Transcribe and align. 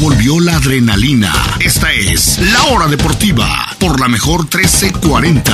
Volvió 0.00 0.40
la 0.40 0.56
adrenalina. 0.56 1.32
Esta 1.64 1.92
es 1.92 2.38
La 2.52 2.74
Hora 2.74 2.88
Deportiva 2.88 3.46
por 3.78 4.00
la 4.00 4.08
mejor 4.08 4.40
1340. 4.40 5.52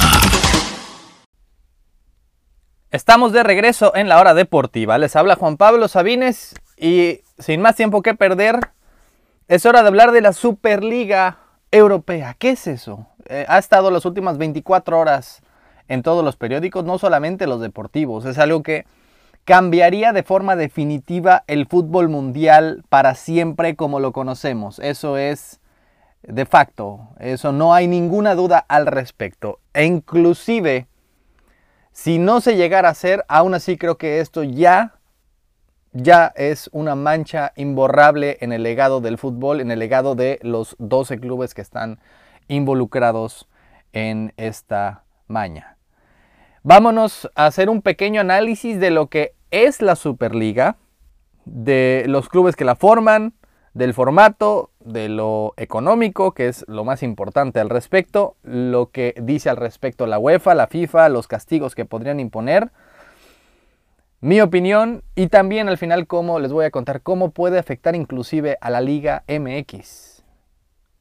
Estamos 2.91 3.33
de 3.33 3.43
regreso 3.43 3.95
en 3.95 4.09
la 4.09 4.19
hora 4.19 4.33
deportiva. 4.33 4.97
Les 4.97 5.15
habla 5.15 5.37
Juan 5.37 5.59
Pablo 5.59 5.89
Sabines 5.89 6.55
y 6.77 7.21
sin 7.39 7.61
más 7.61 7.77
tiempo 7.77 8.03
que 8.03 8.15
perder, 8.15 8.71
es 9.47 9.67
hora 9.67 9.83
de 9.83 9.89
hablar 9.89 10.11
de 10.11 10.23
la 10.23 10.33
Superliga 10.33 11.39
Europea. 11.71 12.35
¿Qué 12.39 12.51
es 12.51 12.67
eso? 12.67 13.07
Eh, 13.29 13.45
ha 13.47 13.59
estado 13.59 13.91
las 13.91 14.07
últimas 14.07 14.39
24 14.39 14.99
horas 14.99 15.43
en 15.87 16.03
todos 16.03 16.25
los 16.25 16.37
periódicos, 16.37 16.85
no 16.85 16.99
solamente 16.99 17.47
los 17.47 17.61
deportivos. 17.61 18.25
Es 18.25 18.39
algo 18.39 18.63
que 18.63 18.87
cambiaría 19.45 20.13
de 20.13 20.23
forma 20.23 20.57
definitiva 20.57 21.45
el 21.47 21.67
fútbol 21.67 22.09
mundial 22.09 22.85
para 22.89 23.15
siempre 23.15 23.77
como 23.77 24.01
lo 24.01 24.13
conocemos. 24.13 24.79
Eso 24.79 25.17
es 25.17 25.61
de 26.23 26.47
facto, 26.47 27.09
eso 27.19 27.51
no 27.53 27.75
hay 27.75 27.89
ninguna 27.89 28.35
duda 28.35 28.59
al 28.69 28.87
respecto. 28.87 29.61
E 29.73 29.85
inclusive 29.85 30.87
si 31.93 32.19
no 32.19 32.41
se 32.41 32.57
llegara 32.57 32.89
a 32.89 32.93
hacer, 32.93 33.25
aún 33.29 33.55
así 33.55 33.77
creo 33.77 33.99
que 33.99 34.21
esto 34.21 34.43
ya, 34.43 34.95
ya 35.93 36.33
es 36.37 36.71
una 36.73 36.95
mancha 36.95 37.53
imborrable 37.57 38.39
en 38.41 38.53
el 38.53 38.63
legado 38.63 39.01
del 39.01 39.19
fútbol, 39.19 39.61
en 39.61 39.71
el 39.71 39.79
legado 39.81 40.15
de 40.15 40.39
los 40.43 40.77
12 40.79 41.19
clubes 41.19 41.53
que 41.53 41.63
están 41.63 41.99
involucrados 42.49 43.49
en 43.93 44.33
esta 44.37 45.05
maña. 45.27 45.77
Vámonos 46.63 47.29
a 47.35 47.47
hacer 47.47 47.69
un 47.69 47.83
pequeño 47.83 48.21
análisis 48.21 48.79
de 48.79 48.91
lo 48.91 49.09
que 49.09 49.35
es 49.51 49.83
la 49.83 49.97
Superliga, 49.97 50.77
de 51.45 52.05
los 52.07 52.29
clubes 52.29 52.57
que 52.57 52.65
la 52.65 52.77
forman, 52.77 53.35
del 53.75 53.95
formato, 53.95 54.71
de 54.81 55.09
lo 55.09 55.55
económico, 55.57 56.33
que 56.33 56.49
es 56.49 56.65
lo 56.69 56.85
más 56.85 57.03
importante 57.03 57.61
al 57.61 57.71
respecto, 57.71 58.37
lo 58.43 58.91
que 58.91 59.15
dice 59.23 59.49
al 59.51 59.57
respecto 59.57 60.07
la 60.07 60.19
UEFA, 60.19 60.55
la 60.55 60.67
FIFA, 60.67 61.09
los 61.09 61.29
castigos 61.29 61.75
que 61.75 61.85
podrían 61.85 62.21
imponer, 62.21 62.71
mi 64.21 64.41
opinión 64.41 65.03
y 65.15 65.29
también 65.29 65.69
al 65.69 65.79
final 65.79 66.07
cómo 66.07 66.41
les 66.41 66.53
voy 66.53 66.67
a 66.67 66.71
contar 66.71 67.01
cómo 67.01 67.31
puede 67.31 67.59
afectar 67.59 67.97
inclusive 67.97 68.59
a 68.61 68.71
la 68.71 68.81
Liga 68.81 69.25
MX. 69.29 70.23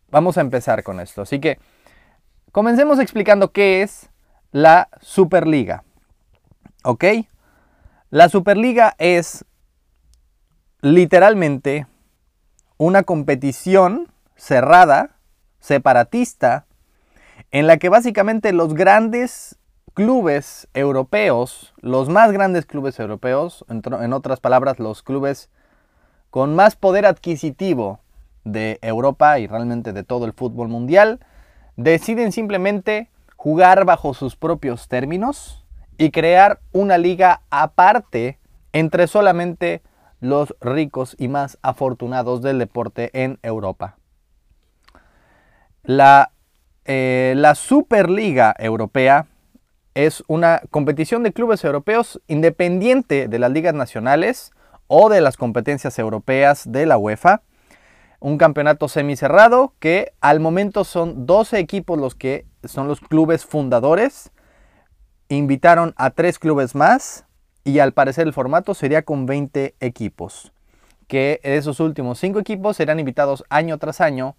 Vamos 0.10 0.38
a 0.38 0.42
empezar 0.42 0.84
con 0.84 1.00
esto, 1.00 1.24
así 1.24 1.40
que 1.40 1.60
comencemos 2.52 3.00
explicando 3.00 3.52
qué 3.52 3.82
es 3.82 4.10
la 4.52 4.90
Superliga. 5.02 5.84
¿Ok? 6.84 7.04
La 8.12 8.28
Superliga 8.28 8.96
es 8.98 9.46
literalmente 10.82 11.86
una 12.78 13.04
competición 13.04 14.08
cerrada, 14.36 15.12
separatista, 15.60 16.66
en 17.52 17.68
la 17.68 17.78
que 17.78 17.90
básicamente 17.90 18.52
los 18.52 18.74
grandes 18.74 19.60
clubes 19.94 20.68
europeos, 20.74 21.76
los 21.82 22.10
más 22.10 22.32
grandes 22.32 22.66
clubes 22.66 23.00
europeos, 23.00 23.64
en 23.70 24.14
otras 24.14 24.40
palabras, 24.40 24.80
los 24.80 25.04
clubes 25.04 25.52
con 26.32 26.56
más 26.56 26.76
poder 26.76 27.06
adquisitivo 27.06 28.00
de 28.44 28.80
Europa 28.82 29.38
y 29.38 29.46
realmente 29.46 29.94
de 29.94 30.04
todo 30.04 30.26
el 30.26 30.34
fútbol 30.34 30.68
mundial, 30.68 31.20
deciden 31.76 32.32
simplemente 32.32 33.12
jugar 33.36 33.86
bajo 33.86 34.16
sus 34.16 34.36
propios 34.36 34.88
términos 34.88 35.59
y 36.00 36.12
crear 36.12 36.62
una 36.72 36.98
liga 36.98 37.42
aparte 37.52 38.40
entre 38.72 39.06
solamente 39.08 39.84
los 40.22 40.56
ricos 40.62 41.16
y 41.20 41.28
más 41.28 41.60
afortunados 41.62 42.42
del 42.42 42.58
deporte 42.58 43.10
en 43.14 43.38
Europa. 43.44 43.98
La, 45.84 46.32
eh, 46.86 47.34
la 47.36 47.54
Superliga 47.54 48.56
Europea 48.58 49.28
es 49.94 50.24
una 50.28 50.62
competición 50.72 51.22
de 51.24 51.34
clubes 51.34 51.66
europeos 51.66 52.22
independiente 52.28 53.28
de 53.28 53.40
las 53.40 53.52
ligas 53.52 53.74
nacionales 53.74 54.52
o 54.88 55.10
de 55.10 55.20
las 55.20 55.36
competencias 55.36 56.00
europeas 56.00 56.64
de 56.72 56.86
la 56.86 56.98
UEFA. 56.98 57.42
Un 58.22 58.38
campeonato 58.38 58.88
semicerrado 58.88 59.74
que 59.80 60.14
al 60.22 60.40
momento 60.40 60.86
son 60.86 61.26
12 61.26 61.60
equipos 61.60 62.00
los 62.00 62.16
que 62.16 62.46
son 62.64 62.88
los 62.88 63.02
clubes 63.02 63.46
fundadores. 63.46 64.32
Invitaron 65.32 65.94
a 65.96 66.10
tres 66.10 66.40
clubes 66.40 66.74
más 66.74 67.24
y 67.64 67.78
al 67.78 67.94
parecer 67.94 68.26
el 68.26 68.34
formato 68.34 68.74
sería 68.74 69.04
con 69.04 69.28
20 69.28 69.76
equipos, 69.80 70.52
que 71.08 71.40
esos 71.44 71.80
últimos 71.80 72.18
5 72.18 72.40
equipos 72.40 72.78
serán 72.78 73.00
invitados 73.00 73.44
año 73.48 73.78
tras 73.78 74.02
año, 74.02 74.36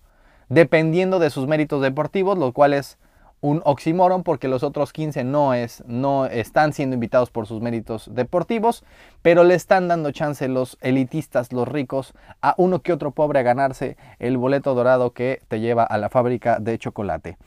dependiendo 0.49 1.21
de 1.21 1.31
sus 1.31 1.47
méritos 1.47 1.81
deportivos, 1.81 2.37
lo 2.37 2.53
cual 2.53 2.75
es 2.75 2.99
un 3.41 3.63
oxímoron 3.65 4.25
porque 4.25 4.49
los 4.49 4.65
otros 4.65 4.93
15 4.93 5.23
no, 5.23 5.55
es, 5.55 5.85
no 5.87 6.27
están 6.27 6.73
siendo 6.73 6.95
invitados 6.95 7.31
por 7.31 7.47
sus 7.47 7.61
méritos 7.61 8.11
deportivos, 8.13 8.83
pero 9.23 9.45
le 9.45 9.55
están 9.55 9.87
dando 9.87 10.11
chance 10.11 10.49
los 10.49 10.77
elitistas, 10.81 11.53
los 11.53 11.69
ricos, 11.69 12.15
a 12.43 12.57
uno 12.59 12.83
que 12.83 12.93
otro 12.93 13.13
pobre 13.13 13.39
a 13.39 13.43
ganarse 13.43 13.97
el 14.19 14.39
boleto 14.39 14.75
dorado 14.75 15.13
que 15.13 15.41
te 15.47 15.61
lleva 15.61 15.85
a 15.85 15.99
la 15.99 16.09
fábrica 16.09 16.59
de 16.59 16.77
chocolate. 16.79 17.39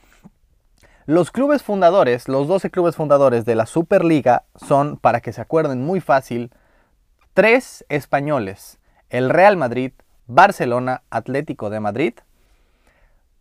Los 1.06 1.30
clubes 1.30 1.62
fundadores, 1.62 2.28
los 2.28 2.48
12 2.48 2.70
clubes 2.70 2.96
fundadores 2.96 3.44
de 3.44 3.54
la 3.54 3.66
Superliga 3.66 4.44
son, 4.54 4.96
para 4.96 5.20
que 5.20 5.34
se 5.34 5.42
acuerden 5.42 5.84
muy 5.84 6.00
fácil, 6.00 6.50
tres 7.34 7.84
españoles, 7.90 8.78
el 9.10 9.28
Real 9.28 9.58
Madrid, 9.58 9.92
Barcelona, 10.26 11.02
Atlético 11.10 11.68
de 11.68 11.80
Madrid, 11.80 12.14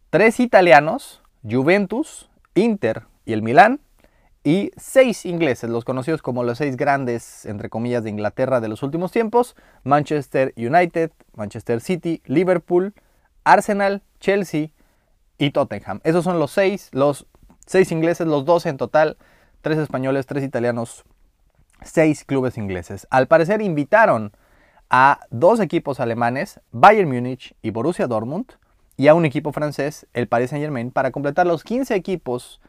tres 0.10 0.42
italianos, 0.42 1.24
Juventus, 1.50 2.30
Inter 2.54 3.04
y 3.26 3.32
el 3.32 3.42
Milán, 3.42 3.80
y 4.44 4.72
seis 4.76 5.26
ingleses, 5.26 5.70
los 5.70 5.86
conocidos 5.86 6.22
como 6.22 6.44
los 6.44 6.58
seis 6.58 6.76
grandes, 6.76 7.46
entre 7.46 7.70
comillas, 7.70 8.04
de 8.04 8.10
Inglaterra 8.10 8.60
de 8.60 8.68
los 8.68 8.84
últimos 8.84 9.14
tiempos, 9.14 9.56
Manchester 9.86 10.54
United, 10.58 11.12
Manchester 11.34 11.80
City, 11.80 12.22
Liverpool, 12.26 12.94
Arsenal, 13.46 14.02
Chelsea 14.20 14.72
y 15.38 15.52
Tottenham. 15.52 16.02
Esos 16.04 16.26
son 16.26 16.40
los 16.40 16.52
seis, 16.52 16.90
los 16.92 17.26
Seis 17.66 17.92
ingleses, 17.92 18.28
los 18.28 18.46
dos 18.46 18.66
en 18.66 18.78
total, 18.78 19.18
tres 19.62 19.78
españoles, 19.78 20.26
tres 20.26 20.44
italianos, 20.44 21.06
seis 21.82 22.26
clubes 22.26 22.58
ingleses. 22.58 23.08
Al 23.10 23.28
parecer 23.28 23.62
invitaron 23.62 24.34
a 24.90 25.22
dos 25.30 25.60
equipos 25.60 26.00
alemanes, 26.00 26.60
Bayern 26.72 27.10
Múnich 27.10 27.56
y 27.62 27.72
Borussia 27.72 28.08
Dortmund, 28.08 28.52
y 28.96 29.08
a 29.08 29.16
un 29.16 29.26
equipo 29.26 29.52
francés, 29.52 30.06
el 30.14 30.28
Paris 30.28 30.52
Saint 30.52 30.64
Germain, 30.64 30.92
para 30.92 31.12
completar 31.12 31.48
los 31.48 31.64
15 31.64 31.96
equipos 31.96 32.62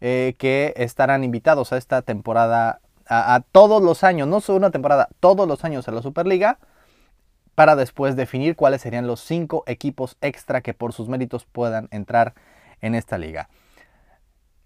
eh, 0.00 0.34
que 0.38 0.74
estarán 0.76 1.22
invitados 1.22 1.72
a 1.72 1.76
esta 1.76 2.02
temporada, 2.02 2.80
a, 3.06 3.34
a, 3.34 3.40
todos 3.40 3.82
los 3.82 4.02
años, 4.02 4.26
no 4.26 4.40
solo 4.40 4.58
una 4.58 4.70
temporada, 4.70 5.08
todos 5.20 5.46
los 5.46 5.64
años 5.64 5.86
a 5.86 5.92
la 5.92 6.02
Superliga, 6.02 6.58
para 7.54 7.76
después 7.76 8.16
definir 8.16 8.56
cuáles 8.56 8.80
serían 8.80 9.06
los 9.06 9.20
cinco 9.20 9.62
equipos 9.66 10.16
extra 10.22 10.62
que 10.62 10.74
por 10.74 10.92
sus 10.92 11.08
méritos 11.08 11.44
puedan 11.44 11.88
entrar 11.92 12.34
en 12.80 12.94
esta 12.94 13.18
liga. 13.18 13.48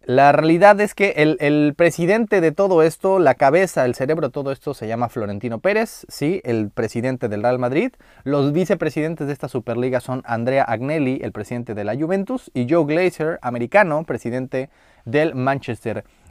La 0.07 0.33
realidad 0.33 0.79
es 0.83 0.95
que 0.95 1.15
el, 1.17 1.75
presidente 1.77 2.43
de 2.43 2.53
todo 2.53 2.83
esto, 2.83 3.19
la 3.19 3.37
cabeza, 3.37 3.87
el 3.87 3.95
cerebro 3.95 4.29
de 4.29 4.33
todo 4.33 4.53
esto 4.53 4.75
se 4.75 4.87
llama 4.87 5.09
Florentino 5.09 5.61
Pérez, 5.61 6.05
sí, 6.09 6.43
el 6.45 6.69
presidente 6.69 7.31
del 7.31 7.43
Real 7.43 7.59
Madrid. 7.59 7.91
Los 8.23 8.53
vicepresidentes 8.53 9.27
de 9.27 9.33
esta 9.33 9.49
Superliga 9.49 10.01
son 10.01 10.21
Andrea 10.27 10.65
Agnelli, 10.65 11.21
el 11.23 11.33
presidente 11.33 11.75
de 11.75 11.85
la 11.85 11.97
Juventus, 11.97 12.51
y 12.53 12.67
Joe 12.69 12.85
Glazer, 12.85 13.39
americano, 13.41 14.05
presidente 14.05 14.69
del 15.07 15.35
Manchester 15.35 15.99
United 15.99 16.24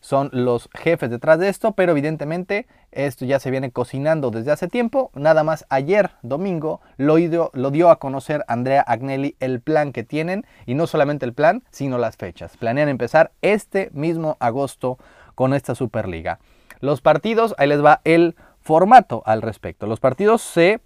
son 0.00 0.30
los 0.32 0.68
jefes 0.72 1.10
detrás 1.10 1.38
de 1.38 1.48
esto, 1.48 1.72
pero 1.72 1.92
evidentemente 1.92 2.66
esto 2.90 3.24
ya 3.24 3.38
se 3.38 3.50
viene 3.50 3.70
cocinando 3.70 4.30
desde 4.30 4.50
hace 4.50 4.66
tiempo. 4.66 5.10
Nada 5.14 5.44
más 5.44 5.66
ayer, 5.68 6.10
domingo, 6.22 6.80
lo, 6.96 7.16
lo 7.52 7.70
dio 7.70 7.90
a 7.90 7.98
conocer 7.98 8.44
Andrea 8.48 8.80
Agnelli 8.80 9.36
el 9.40 9.60
plan 9.60 9.92
que 9.92 10.02
tienen, 10.02 10.46
y 10.66 10.74
no 10.74 10.86
solamente 10.86 11.26
el 11.26 11.34
plan, 11.34 11.62
sino 11.70 11.98
las 11.98 12.16
fechas. 12.16 12.56
Planean 12.56 12.88
empezar 12.88 13.32
este 13.42 13.90
mismo 13.92 14.36
agosto 14.40 14.98
con 15.34 15.54
esta 15.54 15.74
Superliga. 15.74 16.38
Los 16.80 17.02
partidos, 17.02 17.54
ahí 17.58 17.68
les 17.68 17.84
va 17.84 18.00
el 18.04 18.36
formato 18.60 19.22
al 19.26 19.42
respecto. 19.42 19.86
Los 19.86 20.00
partidos 20.00 20.40
se 20.40 20.80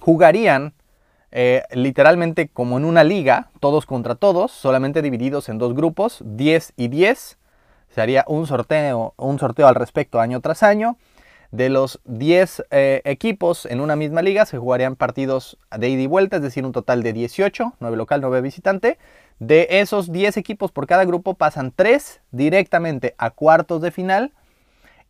jugarían 0.00 0.74
eh, 1.30 1.62
literalmente 1.72 2.48
como 2.48 2.76
en 2.76 2.84
una 2.84 3.04
liga, 3.04 3.50
todos 3.60 3.86
contra 3.86 4.16
todos, 4.16 4.50
solamente 4.50 5.00
divididos 5.00 5.48
en 5.48 5.58
dos 5.58 5.74
grupos, 5.74 6.22
10 6.24 6.74
y 6.76 6.88
10 6.88 7.38
se 7.94 8.00
haría 8.00 8.24
un 8.26 8.46
sorteo, 8.46 9.14
un 9.16 9.38
sorteo 9.38 9.66
al 9.68 9.74
respecto 9.74 10.20
año 10.20 10.40
tras 10.40 10.62
año. 10.62 10.96
De 11.50 11.68
los 11.68 12.00
10 12.06 12.64
eh, 12.70 13.02
equipos 13.04 13.66
en 13.66 13.82
una 13.82 13.94
misma 13.94 14.22
liga 14.22 14.46
se 14.46 14.56
jugarían 14.56 14.96
partidos 14.96 15.58
de 15.76 15.90
ida 15.90 16.00
y 16.00 16.06
vuelta, 16.06 16.36
es 16.36 16.42
decir, 16.42 16.64
un 16.64 16.72
total 16.72 17.02
de 17.02 17.12
18, 17.12 17.74
9 17.78 17.96
local, 17.96 18.22
9 18.22 18.40
visitante. 18.40 18.96
De 19.38 19.66
esos 19.70 20.10
10 20.10 20.38
equipos 20.38 20.72
por 20.72 20.86
cada 20.86 21.04
grupo 21.04 21.34
pasan 21.34 21.70
3 21.76 22.22
directamente 22.30 23.14
a 23.18 23.30
cuartos 23.30 23.82
de 23.82 23.90
final. 23.90 24.32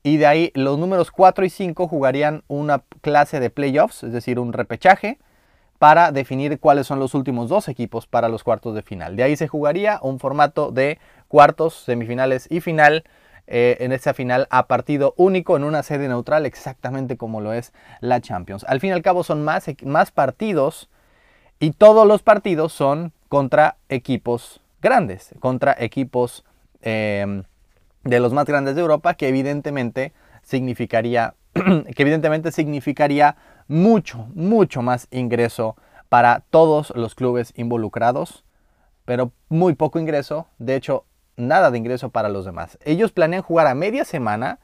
Y 0.02 0.16
de 0.16 0.26
ahí 0.26 0.50
los 0.54 0.78
números 0.78 1.12
4 1.12 1.44
y 1.44 1.50
5 1.50 1.86
jugarían 1.86 2.42
una 2.48 2.82
clase 3.02 3.38
de 3.38 3.50
playoffs, 3.50 4.02
es 4.02 4.12
decir, 4.12 4.40
un 4.40 4.52
repechaje 4.52 5.18
para 5.78 6.12
definir 6.12 6.60
cuáles 6.60 6.86
son 6.86 7.00
los 7.00 7.12
últimos 7.12 7.48
dos 7.48 7.68
equipos 7.68 8.06
para 8.06 8.28
los 8.28 8.44
cuartos 8.44 8.74
de 8.74 8.82
final. 8.82 9.16
De 9.16 9.24
ahí 9.24 9.36
se 9.36 9.48
jugaría 9.48 9.98
un 10.00 10.20
formato 10.20 10.70
de 10.70 11.00
cuartos, 11.32 11.72
semifinales 11.74 12.46
y 12.50 12.60
final. 12.60 13.04
Eh, 13.48 13.78
en 13.80 13.90
esta 13.90 14.14
final 14.14 14.46
a 14.50 14.68
partido 14.68 15.14
único 15.16 15.56
en 15.56 15.64
una 15.64 15.82
sede 15.82 16.06
neutral, 16.06 16.46
exactamente 16.46 17.16
como 17.16 17.40
lo 17.40 17.52
es 17.52 17.72
la 18.00 18.20
Champions. 18.20 18.64
Al 18.68 18.78
fin 18.78 18.90
y 18.90 18.92
al 18.92 19.02
cabo 19.02 19.24
son 19.24 19.42
más, 19.42 19.66
más 19.84 20.12
partidos 20.12 20.88
y 21.58 21.72
todos 21.72 22.06
los 22.06 22.22
partidos 22.22 22.72
son 22.72 23.12
contra 23.28 23.78
equipos 23.88 24.60
grandes, 24.80 25.34
contra 25.40 25.74
equipos 25.76 26.44
em, 26.82 27.42
de 28.04 28.20
los 28.20 28.32
más 28.32 28.46
grandes 28.46 28.76
de 28.76 28.80
Europa, 28.80 29.14
que 29.14 29.28
evidentemente 29.28 30.12
significaría, 30.42 31.34
que 31.54 32.02
evidentemente 32.02 32.52
significaría 32.52 33.36
mucho, 33.66 34.28
mucho 34.34 34.82
más 34.82 35.08
ingreso 35.10 35.76
para 36.08 36.44
todos 36.50 36.92
los 36.94 37.16
clubes 37.16 37.52
involucrados, 37.56 38.44
pero 39.04 39.32
muy 39.48 39.74
poco 39.74 39.98
ingreso, 39.98 40.46
de 40.58 40.76
hecho, 40.76 41.06
nada 41.36 41.70
de 41.70 41.78
ingreso 41.78 42.10
para 42.10 42.28
los 42.28 42.44
demás. 42.44 42.78
Ellos 42.84 43.12
planean 43.12 43.42
jugar 43.42 43.66
a 43.66 43.74
media 43.74 44.04
semana, 44.04 44.58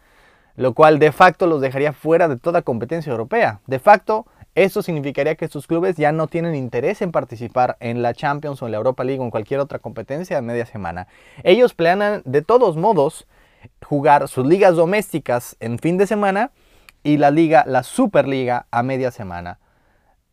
lo 0.56 0.74
cual 0.74 0.98
de 0.98 1.12
facto 1.12 1.46
los 1.46 1.60
dejaría 1.60 1.92
fuera 1.92 2.28
de 2.28 2.36
toda 2.36 2.62
competencia 2.62 3.10
europea. 3.10 3.60
De 3.66 3.78
facto, 3.78 4.26
eso 4.54 4.82
significaría 4.82 5.36
que 5.36 5.48
sus 5.48 5.66
clubes 5.66 5.96
ya 5.96 6.10
no 6.10 6.26
tienen 6.26 6.54
interés 6.54 7.00
en 7.00 7.12
participar 7.12 7.76
en 7.80 8.02
la 8.02 8.12
Champions 8.12 8.60
o 8.60 8.66
en 8.66 8.72
la 8.72 8.78
Europa 8.78 9.04
League 9.04 9.20
o 9.20 9.24
en 9.24 9.30
cualquier 9.30 9.60
otra 9.60 9.78
competencia 9.78 10.36
a 10.36 10.42
media 10.42 10.66
semana. 10.66 11.06
Ellos 11.44 11.74
planean 11.74 12.22
de 12.24 12.42
todos 12.42 12.76
modos 12.76 13.26
jugar 13.84 14.28
sus 14.28 14.46
ligas 14.46 14.74
domésticas 14.74 15.56
en 15.60 15.78
fin 15.78 15.96
de 15.96 16.06
semana 16.06 16.50
y 17.02 17.18
la 17.18 17.30
liga, 17.30 17.64
la 17.66 17.82
Superliga, 17.82 18.66
a 18.70 18.82
media 18.82 19.10
semana. 19.10 19.58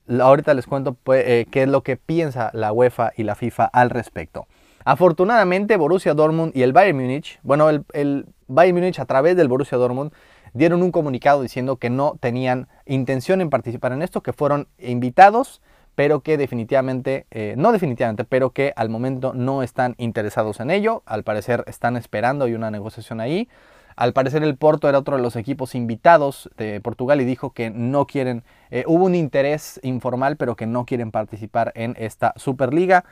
Ahorita 0.07 0.53
les 0.53 0.67
cuento 0.67 0.93
pues, 0.93 1.23
eh, 1.27 1.47
qué 1.51 1.63
es 1.63 1.69
lo 1.69 1.83
que 1.83 1.97
piensa 1.97 2.49
la 2.53 2.71
UEFA 2.71 3.11
y 3.15 3.23
la 3.23 3.35
FIFA 3.35 3.65
al 3.65 3.89
respecto. 3.89 4.47
Afortunadamente, 4.85 5.77
Borussia 5.77 6.13
Dortmund 6.13 6.55
y 6.55 6.61
el 6.61 6.71
Bayern 6.71 6.97
Múnich, 6.99 7.39
bueno, 7.41 7.69
el, 7.69 7.83
el 7.93 8.27
Bayern 8.47 8.77
Múnich 8.77 8.99
a 8.99 9.05
través 9.05 9.35
del 9.35 9.47
Borussia 9.47 9.79
Dortmund 9.79 10.13
dieron 10.53 10.83
un 10.83 10.91
comunicado 10.91 11.41
diciendo 11.41 11.77
que 11.77 11.89
no 11.89 12.17
tenían 12.19 12.67
intención 12.85 13.41
en 13.41 13.49
participar 13.49 13.93
en 13.93 14.03
esto, 14.03 14.21
que 14.21 14.31
fueron 14.31 14.67
invitados, 14.77 15.61
pero 15.95 16.21
que 16.21 16.37
definitivamente, 16.37 17.25
eh, 17.31 17.55
no 17.57 17.71
definitivamente, 17.71 18.25
pero 18.25 18.51
que 18.51 18.73
al 18.75 18.89
momento 18.89 19.33
no 19.33 19.63
están 19.63 19.95
interesados 19.97 20.59
en 20.59 20.69
ello. 20.69 21.01
Al 21.07 21.23
parecer 21.23 21.63
están 21.67 21.97
esperando, 21.97 22.45
hay 22.45 22.53
una 22.53 22.69
negociación 22.69 23.21
ahí. 23.21 23.49
Al 23.95 24.13
parecer 24.13 24.43
el 24.43 24.55
Porto 24.55 24.87
era 24.87 24.99
otro 24.99 25.15
de 25.15 25.23
los 25.23 25.35
equipos 25.35 25.73
invitados 25.73 26.49
de 26.57 26.79
Portugal 26.81 27.21
y 27.21 27.25
dijo 27.25 27.51
que 27.53 27.69
no 27.71 28.05
quieren, 28.05 28.43
eh, 28.69 28.83
hubo 28.87 29.05
un 29.05 29.15
interés 29.15 29.79
informal, 29.83 30.35
pero 30.35 30.55
que 30.55 30.67
no 30.67 30.85
quieren 30.85 31.11
participar 31.11 31.71
en 31.75 31.95
esta 31.97 32.33
Superliga. 32.35 33.05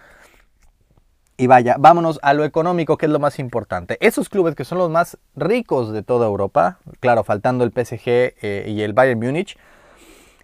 Y 1.36 1.48
vaya, 1.48 1.76
vámonos 1.80 2.20
a 2.22 2.34
lo 2.34 2.44
económico, 2.44 2.98
que 2.98 3.08
es 3.08 3.12
lo 3.12 3.20
más 3.20 3.40
importante. 3.40 3.98
Esos 4.02 4.30
clubes 4.30 4.56
que 4.56 4.66
son 4.66 4.78
los 4.78 4.90
más 4.90 5.18
ricos 5.36 5.92
de 5.92 6.04
toda 6.04 6.28
Europa, 6.28 6.78
claro, 7.00 7.24
faltando 7.24 7.64
el 7.64 7.72
PSG 7.72 8.04
eh, 8.06 8.66
y 8.68 8.82
el 8.82 8.94
Bayern 8.94 9.20
Múnich, 9.20 9.58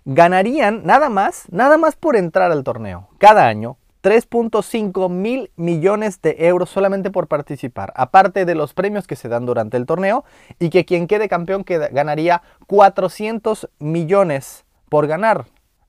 ganarían 0.06 0.82
nada 0.86 1.10
más, 1.10 1.46
nada 1.52 1.78
más 1.78 1.96
por 1.96 2.16
entrar 2.16 2.52
al 2.52 2.64
torneo, 2.64 3.08
cada 3.20 3.46
año, 3.46 3.78
3.5 4.02 5.10
mil 5.10 5.52
millones 5.58 6.22
de 6.22 6.36
euros 6.40 6.70
solamente 6.70 7.12
por 7.12 7.28
participar, 7.28 7.92
aparte 7.96 8.46
de 8.46 8.56
los 8.56 8.74
premios 8.74 9.08
que 9.08 9.16
se 9.16 9.28
dan 9.28 9.46
durante 9.46 9.78
el 9.78 9.86
torneo 9.86 10.24
y 10.58 10.70
que 10.70 10.86
quien 10.86 11.06
quede 11.06 11.28
campeón 11.28 11.66
ganaría 11.92 12.42
400 12.68 13.70
millones 13.80 14.66
por 14.88 15.08
ganar 15.08 15.46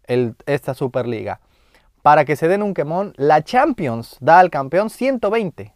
esta 0.07 0.75
Superliga. 0.75 1.41
Para 2.03 2.25
que 2.25 2.37
se 2.37 2.49
den 2.49 2.63
un 2.63 2.75
quemón, 2.75 3.13
la 3.17 3.43
Champions 3.43 4.17
da 4.21 4.39
al 4.39 4.51
campeón 4.51 4.89
120. 4.89 5.75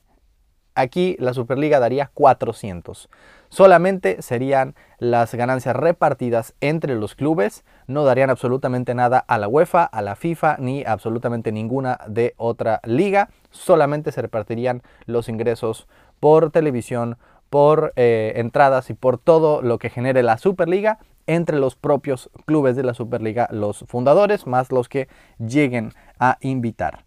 Aquí 0.75 1.17
la 1.21 1.35
Superliga 1.35 1.79
daría 1.79 2.11
400. 2.15 3.09
Solamente 3.49 4.21
serían 4.23 4.75
las 4.99 5.35
ganancias 5.35 5.77
repartidas 5.77 6.55
entre 6.61 6.97
los 6.97 7.15
clubes, 7.15 7.65
no 7.87 8.05
darían 8.05 8.31
absolutamente 8.31 8.95
nada 8.95 9.19
a 9.19 9.39
la 9.39 9.47
UEFA, 9.47 9.85
a 9.85 10.03
la 10.03 10.17
FIFA, 10.17 10.57
ni 10.59 10.83
absolutamente 10.85 11.53
ninguna 11.53 12.01
de 12.09 12.35
otra 12.37 12.81
liga, 12.83 13.29
solamente 13.51 14.11
se 14.11 14.23
repartirían 14.23 14.83
los 15.07 15.29
ingresos 15.29 15.87
por 16.19 16.51
televisión, 16.51 17.19
por 17.51 17.93
eh, 17.95 18.33
entradas 18.37 18.91
y 18.91 18.95
por 18.95 19.19
todo 19.19 19.63
lo 19.63 19.79
que 19.79 19.91
genere 19.91 20.25
la 20.25 20.39
Superliga 20.39 20.99
entre 21.27 21.59
los 21.59 21.75
propios 21.77 22.31
clubes 22.47 22.77
de 22.77 22.83
la 22.83 22.95
Superliga, 22.95 23.49
los 23.51 23.85
fundadores, 23.89 24.47
más 24.47 24.71
los 24.73 24.89
que 24.89 25.09
lleguen 25.39 25.93
a 26.19 26.39
invitar. 26.41 27.05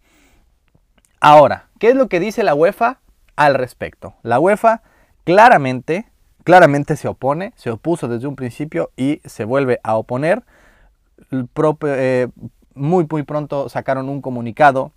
Ahora, 1.20 1.68
¿qué 1.78 1.90
es 1.90 1.96
lo 1.96 2.08
que 2.08 2.20
dice 2.20 2.42
la 2.42 2.54
UEFA 2.54 3.00
al 3.36 3.54
respecto? 3.54 4.14
La 4.22 4.38
UEFA 4.38 4.82
claramente 5.24 6.06
claramente 6.48 6.96
se 6.96 7.08
opone, 7.08 7.52
se 7.56 7.70
opuso 7.70 8.08
desde 8.08 8.26
un 8.26 8.34
principio 8.34 8.90
y 8.96 9.20
se 9.26 9.44
vuelve 9.44 9.80
a 9.82 9.98
oponer. 9.98 10.44
Eh, 11.30 12.28
muy, 12.72 13.06
muy 13.06 13.22
pronto 13.22 13.68
sacaron 13.68 14.08
un 14.08 14.22
comunicado 14.22 14.92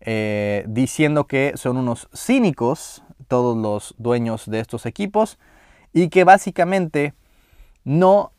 eh, 0.00 0.64
diciendo 0.66 1.26
que 1.26 1.52
son 1.56 1.76
unos 1.76 2.08
cínicos 2.16 3.02
todos 3.28 3.58
los 3.58 3.94
dueños 3.98 4.48
de 4.48 4.60
estos 4.60 4.86
equipos 4.86 5.38
y 5.92 6.08
que 6.08 6.24
básicamente 6.24 7.12
no, 7.84 8.32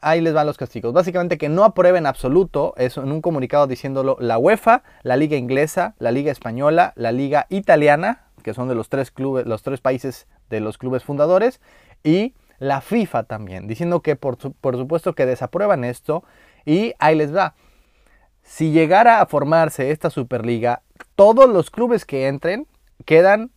ahí 0.00 0.20
les 0.20 0.34
van 0.34 0.46
los 0.46 0.56
castigos, 0.56 0.92
básicamente 0.92 1.38
que 1.38 1.48
no 1.48 1.64
aprueben 1.64 2.06
absoluto, 2.06 2.74
eso 2.76 3.02
en 3.02 3.12
un 3.12 3.20
comunicado 3.20 3.66
diciéndolo 3.66 4.16
la 4.20 4.38
UEFA, 4.38 4.82
la 5.02 5.16
Liga 5.16 5.36
Inglesa, 5.36 5.94
la 5.98 6.12
Liga 6.12 6.30
Española, 6.30 6.92
la 6.96 7.12
Liga 7.12 7.46
Italiana, 7.48 8.26
que 8.42 8.54
son 8.54 8.68
de 8.68 8.74
los 8.74 8.88
tres 8.88 9.10
clubes, 9.10 9.46
los 9.46 9.62
tres 9.62 9.80
países 9.80 10.26
de 10.50 10.60
los 10.60 10.78
clubes 10.78 11.02
fundadores, 11.02 11.60
y 12.02 12.34
la 12.58 12.80
FIFA 12.80 13.24
también, 13.24 13.66
diciendo 13.66 14.00
que 14.00 14.16
por, 14.16 14.38
supuesto 14.40 15.14
que 15.14 15.26
desaprueban 15.26 15.84
esto 15.84 16.24
y 16.64 16.94
ahí 16.98 17.16
les 17.16 17.34
va. 17.34 17.54
Si 18.42 18.72
llegara 18.72 19.20
a 19.20 19.26
formarse 19.26 19.90
esta 19.90 20.10
Superliga, 20.10 20.82
todos 21.14 21.48
los 21.48 21.70
clubes 21.70 22.04
que 22.04 22.28
entren 22.28 22.66
quedan, 23.04 23.50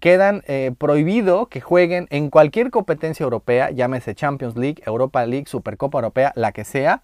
quedan 0.00 0.42
eh, 0.46 0.72
prohibido 0.78 1.46
que 1.46 1.60
jueguen 1.60 2.06
en 2.10 2.30
cualquier 2.30 2.70
competencia 2.70 3.24
europea, 3.24 3.70
llámese 3.70 4.14
Champions 4.14 4.56
League, 4.56 4.82
Europa 4.86 5.24
League, 5.26 5.46
Supercopa 5.46 5.98
Europea, 5.98 6.32
la 6.36 6.52
que 6.52 6.64
sea, 6.64 7.02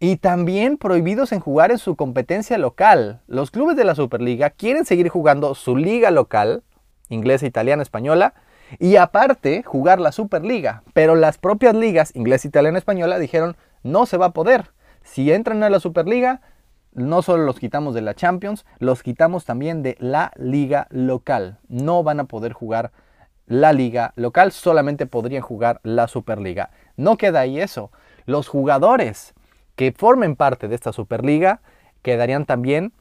y 0.00 0.16
también 0.16 0.78
prohibidos 0.78 1.32
en 1.32 1.40
jugar 1.40 1.70
en 1.70 1.78
su 1.78 1.94
competencia 1.94 2.58
local. 2.58 3.20
Los 3.28 3.50
clubes 3.50 3.76
de 3.76 3.84
la 3.84 3.94
Superliga 3.94 4.50
quieren 4.50 4.84
seguir 4.84 5.08
jugando 5.08 5.54
su 5.54 5.76
liga 5.76 6.10
local, 6.10 6.64
inglesa, 7.08 7.46
italiana, 7.46 7.82
española, 7.82 8.34
y 8.78 8.96
aparte 8.96 9.62
jugar 9.62 10.00
la 10.00 10.12
Superliga. 10.12 10.82
Pero 10.92 11.14
las 11.14 11.38
propias 11.38 11.74
ligas, 11.74 12.16
inglés, 12.16 12.44
italiana, 12.44 12.78
española, 12.78 13.18
dijeron 13.18 13.56
no 13.82 14.06
se 14.06 14.16
va 14.16 14.26
a 14.26 14.32
poder. 14.32 14.72
Si 15.02 15.32
entran 15.32 15.62
a 15.62 15.70
la 15.70 15.80
Superliga, 15.80 16.40
no 16.92 17.22
solo 17.22 17.44
los 17.44 17.58
quitamos 17.58 17.94
de 17.94 18.02
la 18.02 18.14
Champions, 18.14 18.64
los 18.78 19.02
quitamos 19.02 19.44
también 19.44 19.82
de 19.82 19.96
la 19.98 20.32
liga 20.36 20.86
local. 20.90 21.58
No 21.68 22.02
van 22.02 22.20
a 22.20 22.24
poder 22.24 22.52
jugar 22.52 22.92
la 23.46 23.72
liga 23.72 24.12
local, 24.16 24.52
solamente 24.52 25.06
podrían 25.06 25.42
jugar 25.42 25.80
la 25.82 26.08
Superliga. 26.08 26.70
No 26.96 27.16
queda 27.16 27.40
ahí 27.40 27.60
eso. 27.60 27.90
Los 28.26 28.48
jugadores 28.48 29.34
que 29.76 29.92
formen 29.92 30.36
parte 30.36 30.68
de 30.68 30.74
esta 30.74 30.92
Superliga 30.92 31.60
quedarían 32.02 32.46
también 32.46 32.92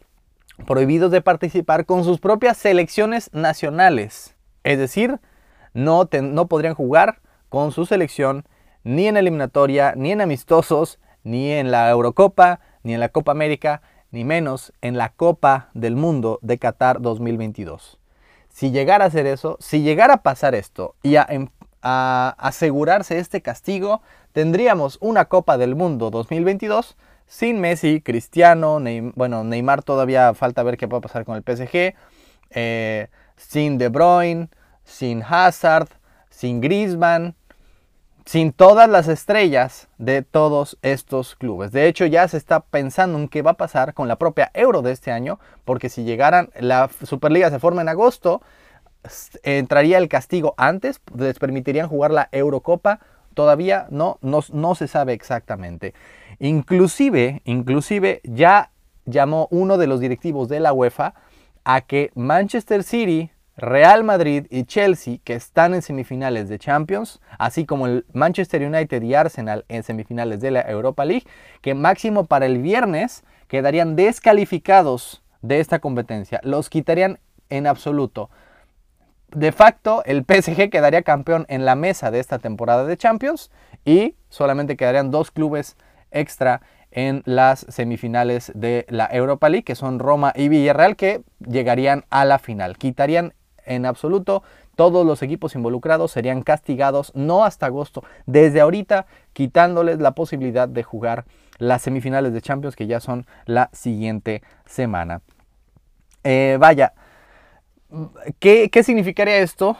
prohibidos 0.65 1.11
de 1.11 1.21
participar 1.21 1.85
con 1.85 2.03
sus 2.03 2.19
propias 2.19 2.57
selecciones 2.57 3.29
nacionales. 3.33 4.35
Es 4.63 4.77
decir, 4.77 5.19
no, 5.73 6.07
no 6.21 6.47
podrían 6.47 6.75
jugar 6.75 7.19
con 7.49 7.71
su 7.71 7.85
selección 7.85 8.45
ni 8.83 9.07
en 9.07 9.17
eliminatoria, 9.17 9.93
ni 9.95 10.11
en 10.11 10.21
amistosos, 10.21 10.99
ni 11.23 11.51
en 11.51 11.71
la 11.71 11.89
Eurocopa, 11.89 12.59
ni 12.83 12.93
en 12.93 12.99
la 12.99 13.09
Copa 13.09 13.31
América, 13.31 13.81
ni 14.11 14.23
menos 14.23 14.73
en 14.81 14.97
la 14.97 15.09
Copa 15.09 15.69
del 15.73 15.95
Mundo 15.95 16.39
de 16.41 16.57
Qatar 16.57 17.01
2022. 17.01 17.97
Si 18.49 18.71
llegara 18.71 19.05
a 19.05 19.07
hacer 19.07 19.25
eso, 19.25 19.57
si 19.59 19.81
llegara 19.81 20.15
a 20.15 20.23
pasar 20.23 20.55
esto 20.55 20.95
y 21.01 21.15
a, 21.15 21.25
em, 21.29 21.47
asegurarse 21.81 23.17
este 23.17 23.41
castigo, 23.41 24.01
tendríamos 24.33 24.97
una 25.01 25.25
Copa 25.25 25.57
del 25.57 25.75
Mundo 25.75 26.11
2022 26.11 26.97
sin 27.31 27.61
Messi, 27.61 28.01
Cristiano, 28.01 28.79
bueno, 29.15 29.45
Neymar 29.45 29.83
todavía 29.83 30.33
falta 30.33 30.63
ver 30.63 30.75
qué 30.75 30.85
a 30.85 30.99
pasar 30.99 31.23
con 31.23 31.37
el 31.37 31.43
PSG, 31.43 31.95
eh, 32.49 33.07
sin 33.37 33.77
De 33.77 33.87
Bruyne, 33.87 34.49
sin 34.83 35.23
Hazard, 35.23 35.87
sin 36.29 36.59
Griezmann, 36.59 37.35
sin 38.25 38.53
todas 38.53 38.89
las 38.89 39.07
estrellas 39.07 39.87
de 39.97 40.21
todos 40.21 40.77
estos 40.81 41.35
clubes. 41.35 41.71
De 41.71 41.87
hecho, 41.87 42.05
ya 42.05 42.27
se 42.27 42.37
está 42.37 42.59
pensando 42.59 43.17
en 43.17 43.27
qué 43.27 43.41
va 43.41 43.51
a 43.51 43.57
pasar 43.57 43.93
con 43.93 44.07
la 44.07 44.17
propia 44.17 44.51
Euro 44.53 44.81
de 44.81 44.91
este 44.91 45.11
año, 45.11 45.39
porque 45.65 45.89
si 45.89 46.03
llegaran, 46.03 46.49
la 46.59 46.89
Superliga 47.03 47.49
se 47.49 47.59
forma 47.59 47.81
en 47.81 47.89
agosto, 47.89 48.41
entraría 49.43 49.97
el 49.97 50.09
castigo 50.09 50.53
antes, 50.57 51.01
les 51.17 51.39
permitirían 51.39 51.87
jugar 51.87 52.11
la 52.11 52.29
Eurocopa, 52.31 52.99
todavía 53.33 53.87
no, 53.89 54.19
no, 54.21 54.75
se 54.75 54.87
sabe 54.87 55.13
exactamente. 55.13 55.93
Inclusive, 56.39 57.41
inclusive 57.45 58.21
ya 58.23 58.71
llamó 59.05 59.47
uno 59.51 59.77
de 59.77 59.87
los 59.87 59.99
directivos 59.99 60.47
de 60.49 60.59
la 60.59 60.73
UEFA 60.73 61.15
a 61.63 61.81
que 61.81 62.11
Manchester 62.15 62.83
City, 62.83 63.31
Real 63.61 64.03
Madrid 64.03 64.47
y 64.49 64.63
Chelsea, 64.63 65.19
que 65.23 65.35
están 65.35 65.75
en 65.75 65.83
semifinales 65.83 66.49
de 66.49 66.57
Champions, 66.57 67.21
así 67.37 67.65
como 67.65 67.85
el 67.85 68.05
Manchester 68.11 68.63
United 68.63 69.03
y 69.03 69.13
Arsenal 69.13 69.65
en 69.69 69.83
semifinales 69.83 70.41
de 70.41 70.49
la 70.49 70.61
Europa 70.61 71.05
League, 71.05 71.27
que 71.61 71.75
máximo 71.75 72.25
para 72.25 72.47
el 72.47 72.57
viernes 72.57 73.23
quedarían 73.47 73.95
descalificados 73.95 75.23
de 75.43 75.59
esta 75.59 75.77
competencia. 75.77 76.39
Los 76.43 76.71
quitarían 76.71 77.19
en 77.49 77.67
absoluto. 77.67 78.31
De 79.29 79.51
facto, 79.51 80.01
el 80.05 80.25
PSG 80.27 80.71
quedaría 80.71 81.03
campeón 81.03 81.45
en 81.47 81.63
la 81.63 81.75
mesa 81.75 82.09
de 82.09 82.19
esta 82.19 82.39
temporada 82.39 82.85
de 82.85 82.97
Champions 82.97 83.51
y 83.85 84.15
solamente 84.29 84.75
quedarían 84.75 85.11
dos 85.11 85.29
clubes 85.29 85.77
extra 86.09 86.61
en 86.89 87.21
las 87.25 87.65
semifinales 87.69 88.51
de 88.55 88.87
la 88.89 89.07
Europa 89.11 89.49
League, 89.49 89.63
que 89.63 89.75
son 89.75 89.99
Roma 89.99 90.33
y 90.35 90.49
Villarreal, 90.49 90.95
que 90.95 91.21
llegarían 91.39 92.05
a 92.09 92.25
la 92.25 92.39
final. 92.39 92.77
Quitarían 92.77 93.33
en 93.65 93.85
absoluto 93.85 94.43
todos 94.75 95.05
los 95.05 95.21
equipos 95.21 95.55
involucrados, 95.55 96.11
serían 96.11 96.41
castigados 96.41 97.11
no 97.15 97.43
hasta 97.43 97.67
agosto, 97.67 98.03
desde 98.25 98.61
ahorita 98.61 99.05
quitándoles 99.33 99.99
la 99.99 100.11
posibilidad 100.11 100.67
de 100.67 100.83
jugar 100.83 101.25
las 101.57 101.81
semifinales 101.83 102.33
de 102.33 102.41
Champions, 102.41 102.75
que 102.75 102.87
ya 102.87 102.99
son 102.99 103.25
la 103.45 103.69
siguiente 103.73 104.41
semana. 104.65 105.21
Eh, 106.23 106.57
vaya, 106.59 106.93
¿qué, 108.39 108.69
¿qué 108.69 108.83
significaría 108.83 109.37
esto? 109.37 109.77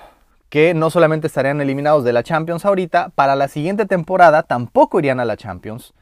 que 0.51 0.73
no 0.73 0.89
solamente 0.89 1.27
estarían 1.27 1.61
eliminados 1.61 2.03
de 2.03 2.11
la 2.11 2.23
Champions 2.23 2.65
ahorita, 2.65 3.13
para 3.15 3.37
la 3.37 3.47
siguiente 3.47 3.85
temporada 3.85 4.43
tampoco 4.43 4.99
irían 4.99 5.21
a 5.21 5.25
la 5.25 5.37
Champions. 5.37 5.93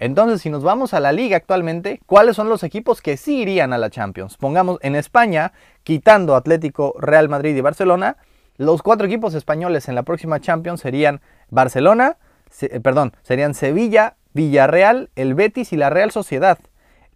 Entonces, 0.00 0.40
si 0.40 0.48
nos 0.48 0.64
vamos 0.64 0.94
a 0.94 1.00
la 1.00 1.12
liga 1.12 1.36
actualmente, 1.36 2.00
¿cuáles 2.06 2.34
son 2.34 2.48
los 2.48 2.62
equipos 2.62 3.02
que 3.02 3.18
sí 3.18 3.42
irían 3.42 3.74
a 3.74 3.78
la 3.78 3.90
Champions? 3.90 4.38
Pongamos 4.38 4.78
en 4.80 4.96
España, 4.96 5.52
quitando 5.84 6.34
Atlético, 6.34 6.94
Real 6.98 7.28
Madrid 7.28 7.54
y 7.54 7.60
Barcelona, 7.60 8.16
los 8.56 8.82
cuatro 8.82 9.06
equipos 9.06 9.34
españoles 9.34 9.88
en 9.88 9.94
la 9.94 10.02
próxima 10.02 10.40
Champions 10.40 10.80
serían 10.80 11.20
Barcelona, 11.50 12.16
eh, 12.62 12.80
perdón, 12.80 13.12
serían 13.22 13.54
Sevilla, 13.54 14.16
Villarreal, 14.32 15.10
el 15.16 15.34
Betis 15.34 15.72
y 15.74 15.76
la 15.76 15.90
Real 15.90 16.10
Sociedad. 16.10 16.58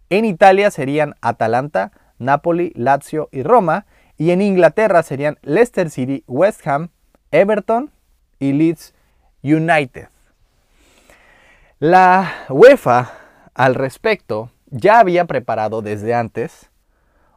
En 0.09 0.23
Italia 0.23 0.69
serían 0.69 1.15
Atalanta, 1.21 1.91
Napoli, 2.19 2.71
Lazio 2.75 3.29
y 3.31 3.43
Roma. 3.43 3.85
Y 4.17 4.31
en 4.31 4.41
Inglaterra 4.41 5.03
serían 5.03 5.37
Leicester 5.41 5.89
City, 5.89 6.23
West 6.27 6.65
Ham, 6.67 6.89
Everton 7.31 7.91
y 8.39 8.53
Leeds 8.53 8.93
United. 9.43 10.07
La 11.87 12.47
UEFA 12.49 13.11
al 13.53 13.75
respecto 13.75 14.49
ya 14.71 14.97
había 14.97 15.25
preparado 15.25 15.83
desde 15.83 16.15
antes 16.15 16.71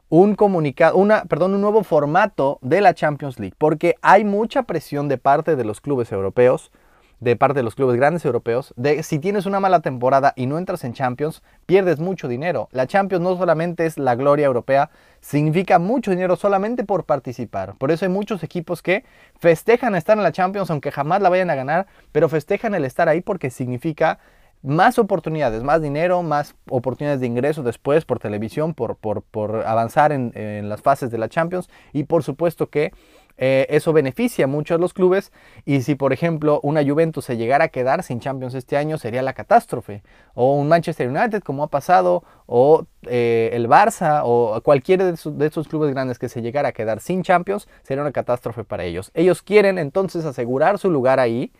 un 0.08 0.36
comunicado, 0.36 0.96
una, 0.96 1.24
perdón, 1.24 1.54
un 1.54 1.60
nuevo 1.60 1.84
formato 1.84 2.58
de 2.62 2.80
la 2.80 2.94
Champions 2.94 3.38
League, 3.38 3.54
porque 3.58 3.96
hay 4.00 4.24
mucha 4.24 4.62
presión 4.62 5.06
de 5.06 5.18
parte 5.18 5.54
de 5.54 5.64
los 5.64 5.82
clubes 5.82 6.12
europeos 6.12 6.72
de 7.20 7.36
parte 7.36 7.58
de 7.58 7.62
los 7.62 7.74
clubes 7.74 7.96
grandes 7.96 8.24
europeos, 8.24 8.72
de 8.76 9.02
si 9.02 9.18
tienes 9.18 9.46
una 9.46 9.60
mala 9.60 9.80
temporada 9.80 10.32
y 10.36 10.46
no 10.46 10.58
entras 10.58 10.84
en 10.84 10.92
Champions, 10.92 11.42
pierdes 11.66 11.98
mucho 11.98 12.28
dinero. 12.28 12.68
La 12.70 12.86
Champions 12.86 13.22
no 13.22 13.36
solamente 13.36 13.86
es 13.86 13.98
la 13.98 14.14
gloria 14.14 14.46
europea, 14.46 14.90
significa 15.20 15.78
mucho 15.78 16.12
dinero 16.12 16.36
solamente 16.36 16.84
por 16.84 17.04
participar. 17.04 17.74
Por 17.76 17.90
eso 17.90 18.04
hay 18.04 18.10
muchos 18.10 18.42
equipos 18.42 18.82
que 18.82 19.04
festejan 19.38 19.96
estar 19.96 20.16
en 20.16 20.22
la 20.22 20.32
Champions, 20.32 20.70
aunque 20.70 20.92
jamás 20.92 21.20
la 21.20 21.28
vayan 21.28 21.50
a 21.50 21.56
ganar, 21.56 21.86
pero 22.12 22.28
festejan 22.28 22.74
el 22.74 22.84
estar 22.84 23.08
ahí 23.08 23.20
porque 23.20 23.50
significa 23.50 24.20
más 24.62 24.98
oportunidades, 24.98 25.62
más 25.62 25.80
dinero, 25.80 26.22
más 26.22 26.54
oportunidades 26.68 27.20
de 27.20 27.26
ingreso 27.26 27.62
después 27.62 28.04
por 28.04 28.18
televisión, 28.18 28.74
por, 28.74 28.96
por, 28.96 29.66
avanzar 29.66 30.12
en, 30.12 30.68
las 30.68 30.82
fases 30.82 31.10
de 31.10 31.18
la 31.18 31.28
Champions. 31.28 31.68
Y 31.92 32.04
por 32.04 32.22
supuesto 32.24 32.68
que 32.68 32.92
eh, 33.40 33.66
eso 33.70 33.92
beneficia 33.92 34.48
mucho 34.48 34.74
a 34.74 34.78
los 34.78 34.92
clubes. 34.92 35.32
Y 35.64 35.82
si 35.82 35.94
por 35.94 36.12
ejemplo 36.12 36.58
una 36.64 36.84
Juventus 36.84 37.24
se 37.24 37.36
llegara 37.36 37.66
a 37.66 37.68
quedar 37.68 38.02
sin 38.02 38.18
Champions 38.18 38.54
este 38.54 38.76
año 38.76 38.98
sería 38.98 39.22
la 39.22 39.32
catástrofe. 39.32 40.02
O 40.34 40.56
un 40.56 40.68
Manchester 40.68 41.08
United 41.08 41.42
como 41.42 41.62
ha 41.62 41.68
pasado 41.68 42.24
o 42.46 42.84
eh, 43.02 43.50
el 43.52 43.68
Barça 43.68 44.22
o 44.24 44.60
cualquiera 44.62 45.04
de, 45.04 45.16
de 45.24 45.46
estos 45.46 45.68
clubes 45.68 45.90
grandes 45.92 46.18
que 46.18 46.28
se 46.28 46.42
llegara 46.42 46.70
a 46.70 46.72
quedar 46.72 47.00
sin 47.00 47.22
Champions 47.22 47.68
sería 47.84 48.02
una 48.02 48.12
catástrofe 48.12 48.64
para 48.64 48.84
ellos. 48.84 49.12
Ellos 49.14 49.40
quieren 49.42 49.78
entonces 49.78 50.24
asegurar 50.24 50.78
su 50.78 50.90
lugar 50.90 51.20
ahí, 51.20 51.52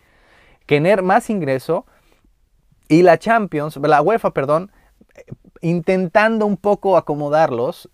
tener 0.65 1.01
más 1.01 1.29
ingreso 1.29 1.85
y 2.89 3.03
la 3.03 3.17
Champions, 3.17 3.77
la 3.77 4.01
UEFA, 4.01 4.31
perdón, 4.31 4.71
intentando 5.61 6.45
un 6.45 6.57
poco 6.57 6.97
acomodarlos, 6.97 7.89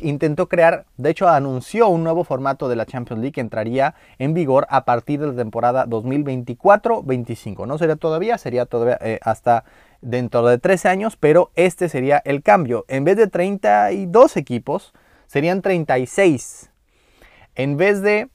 intentó 0.00 0.48
crear, 0.48 0.86
de 0.96 1.10
hecho 1.10 1.28
anunció 1.28 1.88
un 1.88 2.02
nuevo 2.02 2.24
formato 2.24 2.68
de 2.68 2.76
la 2.76 2.86
Champions 2.86 3.20
League 3.20 3.32
que 3.32 3.40
entraría 3.40 3.94
en 4.18 4.34
vigor 4.34 4.66
a 4.70 4.84
partir 4.84 5.20
de 5.20 5.28
la 5.28 5.34
temporada 5.34 5.86
2024-25. 5.86 7.66
No 7.66 7.78
sería 7.78 7.96
todavía, 7.96 8.38
sería 8.38 8.66
todavía 8.66 8.98
eh, 9.00 9.20
hasta 9.22 9.64
dentro 10.00 10.46
de 10.46 10.58
13 10.58 10.88
años, 10.88 11.16
pero 11.16 11.50
este 11.54 11.88
sería 11.88 12.22
el 12.24 12.42
cambio. 12.42 12.84
En 12.88 13.04
vez 13.04 13.16
de 13.16 13.26
32 13.26 14.36
equipos, 14.36 14.94
serían 15.26 15.62
36. 15.62 16.70
En 17.54 17.76
vez 17.76 18.02
de 18.02 18.30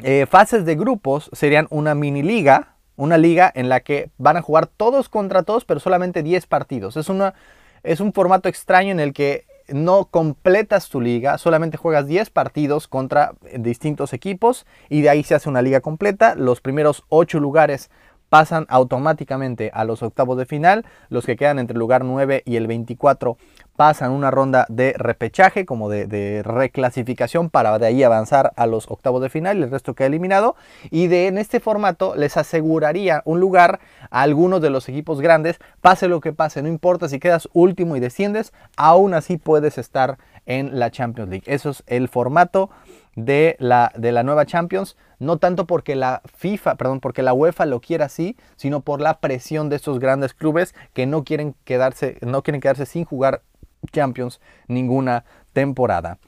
eh, 0.00 0.26
fases 0.26 0.64
de 0.64 0.74
grupos, 0.74 1.30
serían 1.32 1.66
una 1.70 1.94
mini 1.94 2.22
liga, 2.22 2.71
una 3.02 3.18
liga 3.18 3.50
en 3.54 3.68
la 3.68 3.80
que 3.80 4.10
van 4.16 4.36
a 4.36 4.42
jugar 4.42 4.66
todos 4.66 5.08
contra 5.08 5.42
todos, 5.42 5.64
pero 5.64 5.80
solamente 5.80 6.22
10 6.22 6.46
partidos. 6.46 6.96
Es 6.96 7.08
una 7.08 7.34
es 7.82 7.98
un 7.98 8.12
formato 8.12 8.48
extraño 8.48 8.92
en 8.92 9.00
el 9.00 9.12
que 9.12 9.44
no 9.68 10.04
completas 10.04 10.88
tu 10.88 11.00
liga, 11.00 11.36
solamente 11.36 11.76
juegas 11.76 12.06
10 12.06 12.30
partidos 12.30 12.86
contra 12.86 13.32
distintos 13.58 14.12
equipos 14.12 14.66
y 14.88 15.02
de 15.02 15.10
ahí 15.10 15.24
se 15.24 15.34
hace 15.34 15.48
una 15.48 15.62
liga 15.62 15.80
completa. 15.80 16.36
Los 16.36 16.60
primeros 16.60 17.04
8 17.08 17.40
lugares 17.40 17.90
pasan 18.32 18.64
automáticamente 18.70 19.70
a 19.74 19.84
los 19.84 20.02
octavos 20.02 20.38
de 20.38 20.46
final. 20.46 20.86
Los 21.10 21.26
que 21.26 21.36
quedan 21.36 21.58
entre 21.58 21.74
el 21.74 21.80
lugar 21.80 22.02
9 22.02 22.42
y 22.46 22.56
el 22.56 22.66
24 22.66 23.36
pasan 23.76 24.10
una 24.10 24.30
ronda 24.30 24.64
de 24.70 24.94
repechaje, 24.96 25.66
como 25.66 25.90
de, 25.90 26.40
reclasificación 26.42 27.50
para 27.50 27.78
de 27.78 27.84
ahí 27.84 28.02
avanzar 28.02 28.54
a 28.56 28.66
los 28.66 28.90
octavos 28.90 29.20
de 29.20 29.28
final 29.28 29.62
el 29.62 29.70
resto 29.70 29.92
queda 29.92 30.06
eliminado. 30.06 30.56
Y 30.90 31.08
de 31.08 31.26
en 31.26 31.36
este 31.36 31.60
formato 31.60 32.14
les 32.16 32.38
aseguraría 32.38 33.20
un 33.26 33.38
lugar 33.38 33.80
a 34.10 34.22
algunos 34.22 34.62
de 34.62 34.70
los 34.70 34.88
equipos 34.88 35.20
grandes, 35.20 35.58
pase 35.82 36.08
lo 36.08 36.22
que 36.22 36.32
pase, 36.32 36.62
no 36.62 36.68
importa 36.68 37.10
si 37.10 37.20
quedas 37.20 37.50
último 37.52 37.96
y 37.96 38.00
desciendes, 38.00 38.54
aún 38.78 39.12
así 39.12 39.36
puedes 39.36 39.76
estar 39.76 40.16
en 40.46 40.78
la 40.78 40.90
Champions 40.90 41.28
League. 41.28 41.44
Eso 41.52 41.68
es 41.68 41.82
el 41.86 42.08
formato 42.08 42.70
de 43.14 43.56
la, 43.58 43.92
de 43.96 44.12
la 44.12 44.22
nueva 44.22 44.46
Champions, 44.46 44.96
no 45.18 45.36
tanto 45.38 45.66
porque 45.66 45.94
la 45.94 46.22
FIFA, 46.34 46.76
perdón, 46.76 47.00
porque 47.00 47.22
la 47.22 47.32
UEFA 47.32 47.66
lo 47.66 47.80
quiera 47.80 48.06
así, 48.06 48.36
sino 48.56 48.80
por 48.80 49.00
la 49.00 49.20
presión 49.20 49.68
de 49.68 49.76
estos 49.76 49.98
grandes 49.98 50.34
clubes 50.34 50.74
que 50.94 51.06
no 51.06 51.24
quieren 51.24 51.54
quedarse, 51.64 52.18
no 52.22 52.42
quieren 52.42 52.60
quedarse 52.60 52.86
sin 52.86 53.04
jugar 53.04 53.42
Champions 53.92 54.40
ninguna 54.68 55.24
temporada. 55.52 56.18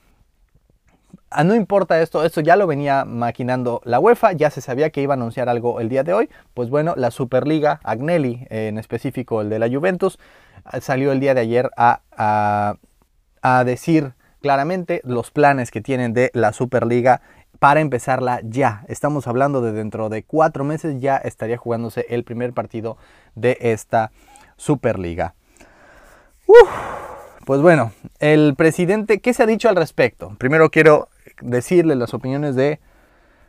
Ah, 1.31 1.43
no 1.43 1.57
importa 1.57 2.01
esto, 2.01 2.25
esto 2.25 2.41
ya 2.41 2.55
lo 2.55 2.67
venía 2.67 3.05
maquinando 3.05 3.81
la 3.85 3.99
UEFA, 3.99 4.33
ya 4.33 4.51
se 4.51 4.61
sabía 4.61 4.91
que 4.91 5.03
iba 5.03 5.15
a 5.15 5.17
anunciar 5.17 5.49
algo 5.49 5.81
el 5.81 5.89
día 5.89 6.05
de 6.05 6.13
hoy. 6.13 6.31
Pues 6.55 6.71
bueno, 6.71 6.95
la 6.97 7.11
Superliga, 7.11 7.81
Agnelli, 7.83 8.47
en 8.51 8.79
específico 8.79 9.41
el 9.41 9.51
de 9.51 9.59
la 9.59 9.69
Juventus, 9.69 10.19
salió 10.81 11.11
el 11.11 11.19
día 11.19 11.35
de 11.35 11.41
ayer 11.41 11.71
a, 11.77 12.03
a, 12.17 12.77
a 13.43 13.65
decir 13.65 14.15
claramente 14.45 15.01
los 15.05 15.31
planes 15.31 15.71
que 15.71 15.81
tienen 15.81 16.13
de 16.13 16.31
la 16.35 16.53
Superliga 16.53 17.23
para 17.61 17.81
empezarla 17.81 18.41
ya. 18.45 18.85
Estamos 18.89 19.27
hablando 19.27 19.63
de 19.63 19.73
dentro 19.73 20.11
de 20.11 20.23
cuatro 20.23 20.65
meses 20.65 21.01
ya 21.01 21.17
estaría 21.17 21.57
jugándose 21.57 22.05
el 22.11 22.25
primer 22.25 22.53
partido 22.53 22.99
de 23.35 23.57
esta 23.63 24.13
Superliga. 24.59 25.35
pues 27.47 27.63
bueno, 27.63 27.93
el 28.19 28.55
presidente, 28.55 29.19
¿qué 29.21 29.33
se 29.33 29.45
ha 29.45 29.47
dicho 29.47 29.71
al 29.71 29.77
respecto? 29.77 30.37
Primero 30.37 30.71
quiero 30.71 31.09
decirle 31.41 31.95
las 31.95 32.13
opiniones 32.13 32.55
de, 32.55 32.81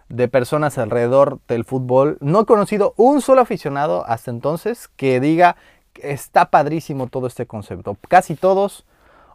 de 0.07 0.29
personas 0.29 0.77
alrededor 0.77 1.39
del 1.49 1.65
fútbol. 1.65 2.17
No 2.21 2.43
he 2.43 2.45
conocido 2.45 2.93
un 2.95 3.19
solo 3.19 3.41
aficionado 3.41 4.05
hasta 4.07 4.31
entonces 4.31 4.87
que 4.95 5.19
diga 5.19 5.57
que 5.91 6.13
está 6.13 6.45
padrísimo 6.51 7.07
todo 7.07 7.27
este 7.27 7.45
concepto. 7.45 7.97
Casi 8.07 8.35
todos 8.35 8.85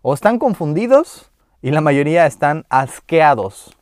o 0.01 0.15
están 0.15 0.39
confundidos 0.39 1.30
y 1.63 1.71
la 1.71 1.81
mayoría 1.81 2.27
están 2.27 2.65
asqueados. 2.69 3.77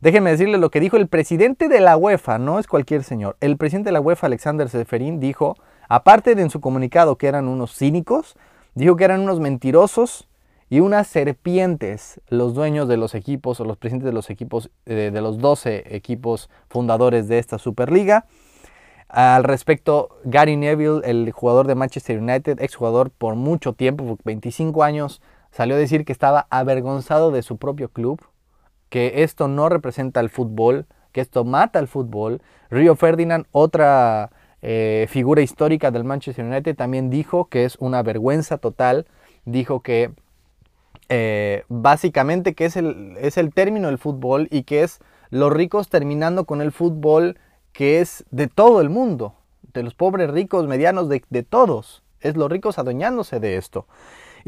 Déjenme 0.00 0.30
decirles 0.30 0.60
lo 0.60 0.70
que 0.70 0.80
dijo 0.80 0.96
el 0.96 1.08
presidente 1.08 1.68
de 1.68 1.80
la 1.80 1.96
UEFA, 1.96 2.38
no 2.38 2.58
es 2.58 2.66
cualquier 2.66 3.02
señor. 3.02 3.36
El 3.40 3.56
presidente 3.56 3.88
de 3.88 3.92
la 3.92 4.00
UEFA, 4.00 4.28
Alexander 4.28 4.68
Seferín, 4.68 5.18
dijo, 5.18 5.56
aparte 5.88 6.34
de 6.34 6.42
en 6.42 6.50
su 6.50 6.60
comunicado 6.60 7.16
que 7.16 7.26
eran 7.26 7.48
unos 7.48 7.76
cínicos, 7.76 8.36
dijo 8.74 8.96
que 8.96 9.04
eran 9.04 9.20
unos 9.20 9.40
mentirosos 9.40 10.28
y 10.70 10.80
unas 10.80 11.08
serpientes 11.08 12.20
los 12.28 12.54
dueños 12.54 12.88
de 12.88 12.96
los 12.96 13.14
equipos 13.14 13.58
o 13.58 13.64
los 13.64 13.76
presidentes 13.76 14.06
de 14.06 14.12
los 14.12 14.30
equipos, 14.30 14.70
eh, 14.86 15.10
de 15.12 15.20
los 15.20 15.38
12 15.38 15.96
equipos 15.96 16.48
fundadores 16.68 17.26
de 17.26 17.38
esta 17.38 17.58
Superliga. 17.58 18.26
Al 19.08 19.42
respecto, 19.44 20.10
Gary 20.24 20.56
Neville, 20.56 21.00
el 21.04 21.32
jugador 21.32 21.66
de 21.66 21.74
Manchester 21.74 22.18
United, 22.18 22.60
exjugador 22.60 23.10
por 23.10 23.34
mucho 23.34 23.72
tiempo, 23.72 24.18
25 24.24 24.84
años, 24.84 25.22
salió 25.50 25.76
a 25.76 25.78
decir 25.78 26.04
que 26.04 26.12
estaba 26.12 26.46
avergonzado 26.50 27.30
de 27.30 27.42
su 27.42 27.56
propio 27.56 27.88
club, 27.88 28.20
que 28.88 29.22
esto 29.22 29.48
no 29.48 29.68
representa 29.68 30.20
el 30.20 30.30
fútbol, 30.30 30.86
que 31.12 31.20
esto 31.20 31.44
mata 31.44 31.78
al 31.78 31.88
fútbol. 31.88 32.40
Rio 32.70 32.96
Ferdinand, 32.96 33.46
otra 33.52 34.30
eh, 34.62 35.06
figura 35.08 35.42
histórica 35.42 35.90
del 35.90 36.04
Manchester 36.04 36.44
United, 36.44 36.76
también 36.76 37.10
dijo 37.10 37.46
que 37.46 37.64
es 37.64 37.76
una 37.76 38.02
vergüenza 38.02 38.58
total, 38.58 39.06
dijo 39.44 39.80
que 39.80 40.12
eh, 41.08 41.64
básicamente 41.68 42.54
que 42.54 42.66
es 42.66 42.76
el, 42.76 43.16
es 43.20 43.38
el 43.38 43.52
término 43.54 43.88
del 43.88 43.98
fútbol 43.98 44.48
y 44.50 44.64
que 44.64 44.82
es 44.82 45.00
los 45.30 45.52
ricos 45.52 45.88
terminando 45.88 46.44
con 46.44 46.60
el 46.60 46.72
fútbol 46.72 47.38
que 47.72 48.00
es 48.00 48.24
de 48.30 48.48
todo 48.48 48.80
el 48.80 48.90
mundo, 48.90 49.34
de 49.72 49.82
los 49.82 49.94
pobres 49.94 50.30
ricos, 50.30 50.66
medianos, 50.66 51.08
de, 51.08 51.42
todos. 51.48 52.02
Es 52.20 52.36
los 52.36 52.50
ricos 52.50 52.78
adueñándose 52.78 53.38
de 53.38 53.56
esto. 53.56 53.86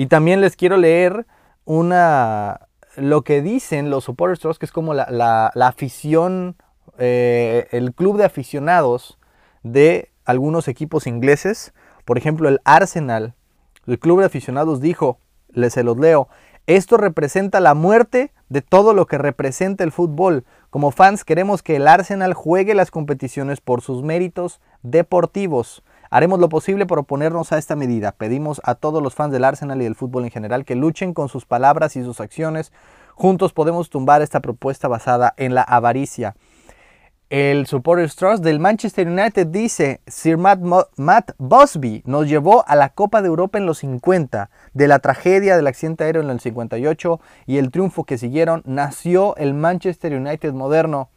Y 0.01 0.07
también 0.07 0.41
les 0.41 0.57
quiero 0.57 0.79
leer 0.79 1.27
una, 1.67 2.69
lo 2.97 3.21
que 3.21 3.43
dicen 3.43 3.91
los 3.91 4.05
supporters 4.05 4.59
que 4.59 4.65
es 4.65 4.73
como 4.73 4.95
la, 4.95 5.53
afición, 5.61 6.57
eh, 6.97 7.69
el 7.71 7.93
club 7.93 8.17
de 8.17 8.25
aficionados 8.25 9.19
de 9.63 10.11
algunos 10.25 10.69
equipos 10.69 11.07
ingleses. 11.07 11.75
Por 12.07 12.17
ejemplo, 12.17 12.49
el 12.49 12.61
Arsenal, 12.65 13.35
el 13.87 13.99
club 13.99 14.21
de 14.21 14.25
aficionados 14.25 14.81
dijo, 14.81 15.19
les 15.51 15.75
se 15.75 15.85
los 15.85 15.99
leo, 15.99 16.29
esto 16.67 16.97
representa 16.97 17.61
la 17.61 17.75
muerte 17.75 18.33
de 18.49 18.63
todo 18.63 18.95
lo 18.95 19.07
que 19.07 19.19
representa 19.19 19.85
el 19.85 19.93
fútbol. 19.93 20.47
Como 20.71 20.93
fans 20.93 21.25
queremos 21.25 21.63
que 21.63 21.77
el 21.77 21.87
Arsenal 21.87 22.33
juegue 22.33 22.75
las 22.75 22.91
competiciones 22.91 23.61
por 23.61 23.83
sus 23.83 24.03
méritos 24.03 24.63
deportivos. 24.83 25.85
Haremos 26.11 26.41
lo 26.41 26.49
posible 26.49 26.87
por 26.87 26.99
oponernos 26.99 27.53
a 27.53 27.59
esta 27.59 27.77
medida. 27.77 28.11
Pedimos 28.11 28.61
a 28.65 28.75
todos 28.75 29.01
los 29.01 29.15
fans 29.15 29.33
del 29.33 29.45
Arsenal 29.45 29.81
y 29.81 29.85
del 29.85 29.95
fútbol 29.95 30.25
en 30.25 30.31
general 30.31 30.65
que 30.65 30.75
luchen 30.75 31.15
con 31.15 31.29
sus 31.29 31.47
palabras 31.47 31.95
y 31.95 32.03
sus 32.03 32.21
acciones. 32.21 32.73
Juntos 33.15 33.53
podemos 33.53 33.91
tumbar 33.91 34.21
esta 34.21 34.41
propuesta 34.41 34.89
basada 34.89 35.33
en 35.37 35.55
la 35.55 35.63
avaricia. 35.63 36.35
El 37.31 37.67
Supporters 37.69 38.17
Trust 38.17 38.43
del 38.43 38.59
Manchester 38.59 39.07
United 39.07 39.47
dice, 39.47 40.01
Sir 40.09 40.37
Matt, 40.37 41.31
Busby 41.39 42.03
nos 42.05 42.27
llevó 42.27 42.65
a 42.67 42.75
la 42.75 42.89
Copa 42.89 43.23
de 43.23 43.29
Europa 43.29 43.57
en 43.57 43.67
los 43.67 43.79
50, 43.79 44.51
de 44.75 44.89
la 44.89 44.99
tragedia 44.99 45.55
del 45.55 45.69
accidente 45.69 46.03
aéreo 46.03 46.23
en 46.23 46.31
el 46.31 46.41
58 46.41 47.21
y 47.47 47.59
el 47.59 47.71
triunfo 47.71 48.03
que 48.03 48.19
siguieron, 48.19 48.63
nació 48.67 49.37
el 49.37 49.55
Manchester 49.55 50.13
United 50.13 50.53
moderno. 50.55 51.09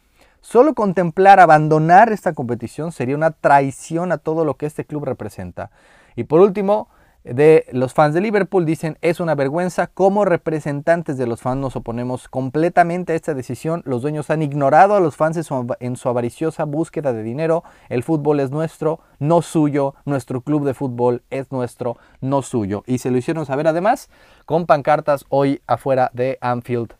Solo 0.43 0.73
contemplar 0.73 1.39
abandonar 1.39 2.11
esta 2.11 2.33
competición 2.33 2.91
sería 2.91 3.15
una 3.15 3.31
traición 3.31 4.11
a 4.11 4.17
todo 4.17 4.43
lo 4.43 4.55
que 4.55 4.65
este 4.65 4.83
club 4.83 5.05
representa. 5.05 5.71
Y 6.17 6.25
por 6.25 6.41
último, 6.41 6.89
de 7.23 7.65
los 7.71 7.93
fans 7.93 8.13
de 8.13 8.19
Liverpool 8.19 8.65
dicen 8.65 8.97
es 9.01 9.21
una 9.21 9.35
vergüenza. 9.35 9.87
Como 9.87 10.25
representantes 10.25 11.17
de 11.17 11.27
los 11.27 11.41
fans 11.41 11.61
nos 11.61 11.77
oponemos 11.77 12.27
completamente 12.27 13.13
a 13.13 13.15
esta 13.15 13.33
decisión. 13.33 13.83
Los 13.85 14.01
dueños 14.01 14.29
han 14.31 14.41
ignorado 14.41 14.97
a 14.97 14.99
los 14.99 15.15
fans 15.15 15.37
en 15.79 15.95
su, 15.95 16.09
avariciosa 16.09 16.65
búsqueda 16.65 17.13
de 17.13 17.23
dinero. 17.23 17.63
El 17.87 18.03
fútbol 18.03 18.41
es 18.41 18.51
nuestro, 18.51 18.99
no 19.19 19.41
suyo. 19.41 19.95
Nuestro 20.03 20.41
club 20.41 20.65
de 20.65 20.73
fútbol 20.73 21.23
es 21.29 21.53
nuestro, 21.53 21.95
no 22.19 22.41
suyo. 22.41 22.83
Y 22.85 22.97
se 22.97 23.11
lo 23.11 23.17
hicieron 23.17 23.45
saber 23.45 23.69
además 23.69 24.09
con 24.45 24.65
pancartas 24.65 25.23
hoy 25.29 25.61
afuera 25.67 26.11
de 26.13 26.37
Anfield 26.41 26.93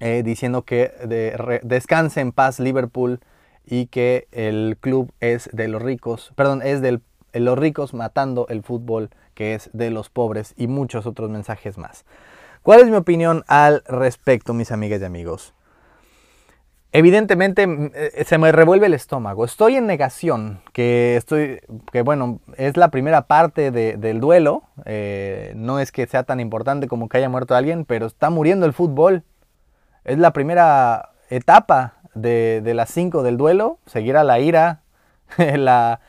eh, 0.00 0.22
diciendo 0.24 0.62
que 0.62 1.60
descanse 1.62 2.20
en 2.20 2.32
paz 2.32 2.58
Liverpool 2.58 3.20
y 3.64 3.86
que 3.86 4.26
el 4.32 4.76
club 4.80 5.12
es 5.20 5.48
de 5.52 5.68
los 5.68 5.80
ricos, 5.80 6.32
perdón, 6.34 6.62
es 6.62 6.80
de 6.80 7.00
los 7.32 7.58
ricos 7.58 7.94
matando 7.94 8.46
el 8.48 8.62
fútbol 8.62 9.10
que 9.34 9.54
es 9.54 9.70
de 9.72 9.90
los 9.90 10.10
pobres 10.10 10.54
y 10.56 10.66
muchos 10.66 11.06
otros 11.06 11.30
mensajes 11.30 11.78
más. 11.78 12.04
¿Cuál 12.62 12.80
es 12.80 12.90
mi 12.90 12.96
opinión 12.96 13.44
al 13.46 13.82
respecto, 13.86 14.52
mis 14.52 14.70
amigas 14.70 15.00
y 15.00 15.04
amigos? 15.04 15.54
Evidentemente 16.92 17.66
eh, 17.94 18.24
se 18.24 18.36
me 18.36 18.50
revuelve 18.50 18.86
el 18.86 18.94
estómago. 18.94 19.44
Estoy 19.44 19.76
en 19.76 19.86
negación, 19.86 20.60
que 20.72 21.16
estoy, 21.16 21.60
que 21.92 22.02
bueno, 22.02 22.40
es 22.56 22.76
la 22.76 22.88
primera 22.88 23.28
parte 23.28 23.70
del 23.70 24.20
duelo. 24.20 24.64
Eh, 24.86 25.52
no 25.54 25.78
es 25.78 25.92
que 25.92 26.06
sea 26.08 26.24
tan 26.24 26.40
importante 26.40 26.88
como 26.88 27.08
que 27.08 27.18
haya 27.18 27.28
muerto 27.28 27.54
alguien, 27.54 27.84
pero 27.84 28.06
está 28.06 28.28
muriendo 28.28 28.66
el 28.66 28.72
fútbol. 28.72 29.22
Es 30.04 30.18
la 30.18 30.32
primera 30.32 31.10
etapa 31.28 31.94
de, 32.14 32.62
las 32.74 32.90
cinco 32.90 33.22
del 33.22 33.36
duelo. 33.36 33.78
Seguirá 33.86 34.24
la 34.24 34.40
ira, 34.40 34.82
la, 35.38 36.00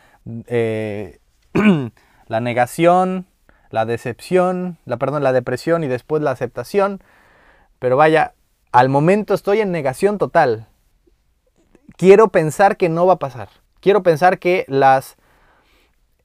eh, 0.47 1.19
la 2.27 2.39
negación, 2.39 3.27
la 3.69 3.85
decepción, 3.85 4.77
la, 4.85 4.97
perdón, 4.97 5.23
la 5.23 5.33
depresión 5.33 5.83
y 5.83 5.87
después 5.87 6.21
la 6.21 6.31
aceptación. 6.31 7.01
Pero 7.79 7.97
vaya, 7.97 8.33
al 8.71 8.89
momento 8.89 9.33
estoy 9.33 9.61
en 9.61 9.71
negación 9.71 10.17
total. 10.17 10.67
Quiero 11.97 12.29
pensar 12.29 12.77
que 12.77 12.89
no 12.89 13.05
va 13.05 13.13
a 13.13 13.19
pasar. 13.19 13.49
Quiero 13.79 14.03
pensar 14.03 14.39
que 14.39 14.65
las, 14.67 15.17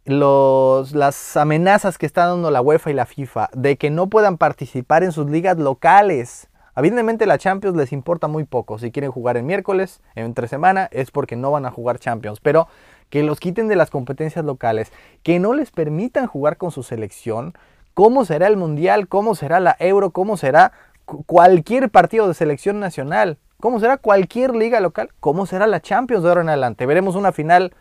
las 0.05 1.37
amenazas 1.37 1.99
que 1.99 2.07
está 2.07 2.27
dando 2.27 2.51
la 2.51 2.61
UEFA 2.61 2.91
y 2.91 2.95
la 2.95 3.07
FIFA 3.07 3.51
de 3.53 3.77
que 3.77 3.91
no 3.91 4.09
puedan 4.09 4.37
participar 4.39 5.03
en 5.03 5.13
sus 5.13 5.29
ligas 5.31 5.57
locales. 5.57 6.49
Evidentemente 6.77 7.27
la 7.27 7.39
Champions 7.39 7.77
les 7.77 7.93
importa 7.93 8.29
muy 8.29 8.45
poco. 8.45 8.79
Si 8.79 8.91
quieren 8.91 9.11
jugar 9.11 9.37
el 9.37 9.43
miércoles, 9.43 10.03
entre 10.15 10.47
semana, 10.47 10.89
es 10.93 11.11
porque 11.11 11.35
no 11.35 11.51
van 11.51 11.65
a 11.65 11.71
jugar 11.71 11.99
Champions. 11.99 12.39
Pero 12.41 12.69
que 13.11 13.23
los 13.23 13.41
quiten 13.41 13.69
de 13.69 13.77
las 13.77 13.91
competencias 13.91 14.45
locales, 14.45 14.93
que 15.23 15.39
no 15.39 15.55
les 15.55 15.71
permitan 15.71 16.27
jugar 16.27 16.57
con 16.59 16.71
su 16.71 16.83
selección, 16.83 17.55
cómo 17.95 18.25
será 18.25 18.47
el 18.47 18.57
Mundial, 18.57 19.09
cómo 19.09 19.35
será 19.35 19.59
la 19.59 19.75
Euro, 19.79 20.11
cómo 20.11 20.37
será 20.37 20.73
cualquier 21.05 21.89
partido 21.89 22.29
de 22.29 22.35
selección 22.35 22.79
nacional, 22.79 23.39
cómo 23.59 23.81
será 23.81 23.97
cualquier 23.97 24.55
liga 24.55 24.81
local, 24.81 25.11
cómo 25.21 25.47
será 25.47 25.67
la 25.67 25.81
Champions 25.81 26.23
de 26.23 26.29
ahora 26.29 26.43
en 26.43 26.51
adelante. 26.51 26.85
Veremos 26.85 27.15
una 27.15 27.33
final 27.33 27.73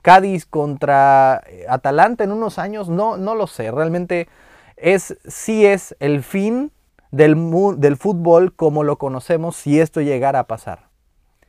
Cádiz 0.00 0.46
contra 0.46 1.42
eh, 1.48 1.66
Atalanta 1.68 2.24
en 2.24 2.32
unos 2.32 2.58
años, 2.58 2.88
no, 2.88 3.16
no 3.16 3.34
lo 3.34 3.46
sé, 3.46 3.70
realmente 3.70 4.28
es, 4.76 5.18
sí 5.26 5.66
es 5.66 5.96
el 5.98 6.22
fin 6.22 6.70
del, 7.10 7.36
del 7.78 7.96
fútbol 7.96 8.54
como 8.54 8.84
lo 8.84 8.98
conocemos 8.98 9.56
si 9.56 9.80
esto 9.80 10.00
llegara 10.00 10.40
a 10.40 10.44
pasar. 10.44 10.88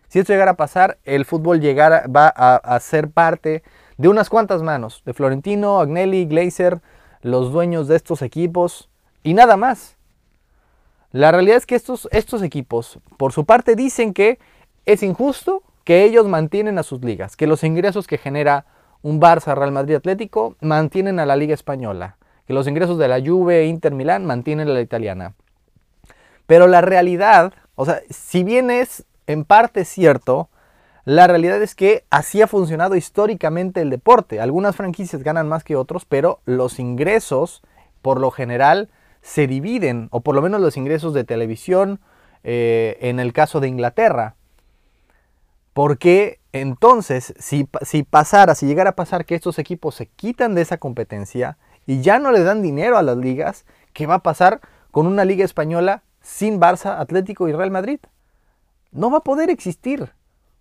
Si 0.09 0.17
esto 0.17 0.33
llegara 0.33 0.51
a 0.51 0.57
pasar, 0.57 0.97
el 1.05 1.23
fútbol 1.23 1.61
llegara, 1.61 2.05
va 2.07 2.27
a, 2.27 2.79
ser 2.79 3.11
parte 3.11 3.61
de 3.97 4.07
unas 4.07 4.29
cuantas 4.29 4.63
manos, 4.63 5.03
de 5.05 5.13
Florentino, 5.13 5.79
Agnelli, 5.79 6.25
Glazer, 6.25 6.81
los 7.21 7.51
dueños 7.51 7.87
de 7.87 7.95
estos 7.95 8.23
equipos 8.23 8.89
y 9.21 9.35
nada 9.35 9.55
más. 9.55 9.97
La 11.11 11.31
realidad 11.31 11.57
es 11.57 11.67
que 11.67 11.75
estos, 11.75 12.07
estos 12.11 12.41
equipos, 12.41 12.99
por 13.17 13.33
su 13.33 13.45
parte, 13.45 13.75
dicen 13.75 14.13
que 14.13 14.39
es 14.87 15.03
injusto 15.03 15.61
que 15.83 16.03
ellos 16.03 16.27
mantienen 16.27 16.79
a 16.79 16.83
sus 16.83 17.03
ligas, 17.03 17.35
que 17.35 17.45
los 17.45 17.63
ingresos 17.63 18.07
que 18.07 18.17
genera 18.17 18.65
un 19.03 19.21
Barça, 19.21 19.55
Real 19.55 19.71
Madrid 19.71 19.95
Atlético 19.95 20.55
mantienen 20.59 21.19
a 21.19 21.25
la 21.27 21.35
Liga 21.35 21.53
Española, 21.53 22.17
que 22.47 22.53
los 22.53 22.67
ingresos 22.67 22.97
de 22.97 23.07
la 23.07 23.21
Juve, 23.21 23.67
Inter 23.67 23.93
Milán 23.93 24.25
mantienen 24.25 24.67
a 24.69 24.71
la 24.71 24.81
italiana. 24.81 25.35
Pero 26.49 26.65
la 26.65 26.81
realidad, 26.81 27.53
o 27.75 27.85
sea, 27.85 28.01
si 28.09 28.43
bien 28.43 28.71
es 28.71 29.05
en 29.29 29.45
parte 29.45 29.85
cierto. 29.85 30.49
La 31.05 31.27
realidad 31.27 31.61
es 31.61 31.75
que 31.75 32.03
así 32.09 32.41
ha 32.41 32.47
funcionado 32.47 32.95
históricamente 32.95 33.81
el 33.81 33.91
deporte. 33.91 34.41
Algunas 34.41 34.75
franquicias 34.75 35.21
ganan 35.21 35.47
más 35.47 35.63
que 35.63 35.75
otros, 35.75 36.05
pero 36.05 36.39
los 36.45 36.79
ingresos, 36.79 37.61
por 38.01 38.19
lo 38.19 38.31
general, 38.31 38.89
se 39.21 39.45
dividen, 39.45 40.07
o 40.09 40.21
por 40.21 40.33
lo 40.33 40.41
menos 40.41 40.61
los 40.61 40.77
ingresos 40.77 41.13
de 41.13 41.23
televisión, 41.23 41.99
eh, 42.43 42.97
en 43.01 43.19
el 43.19 43.33
caso 43.33 43.59
de 43.59 43.67
Inglaterra. 43.67 44.35
Porque 45.73 46.39
entonces, 46.51 47.35
si, 47.37 47.69
si 47.83 48.01
pasara, 48.01 48.55
si 48.55 48.65
llegara 48.65 48.91
a 48.91 48.95
pasar 48.95 49.25
que 49.25 49.35
estos 49.35 49.59
equipos 49.59 49.93
se 49.93 50.07
quitan 50.07 50.55
de 50.55 50.63
esa 50.63 50.77
competencia 50.77 51.59
y 51.85 52.01
ya 52.01 52.17
no 52.17 52.31
le 52.31 52.41
dan 52.41 52.63
dinero 52.63 52.97
a 52.97 53.03
las 53.03 53.17
ligas, 53.17 53.65
¿qué 53.93 54.07
va 54.07 54.15
a 54.15 54.23
pasar 54.23 54.59
con 54.89 55.05
una 55.05 55.23
liga 55.23 55.45
española 55.45 56.01
sin 56.29 56.59
Barça, 56.59 56.99
Atlético 56.99 57.47
y 57.47 57.53
Real 57.53 57.71
Madrid? 57.71 57.99
no 58.91 59.11
va 59.11 59.19
a 59.19 59.23
poder 59.23 59.49
existir. 59.49 60.11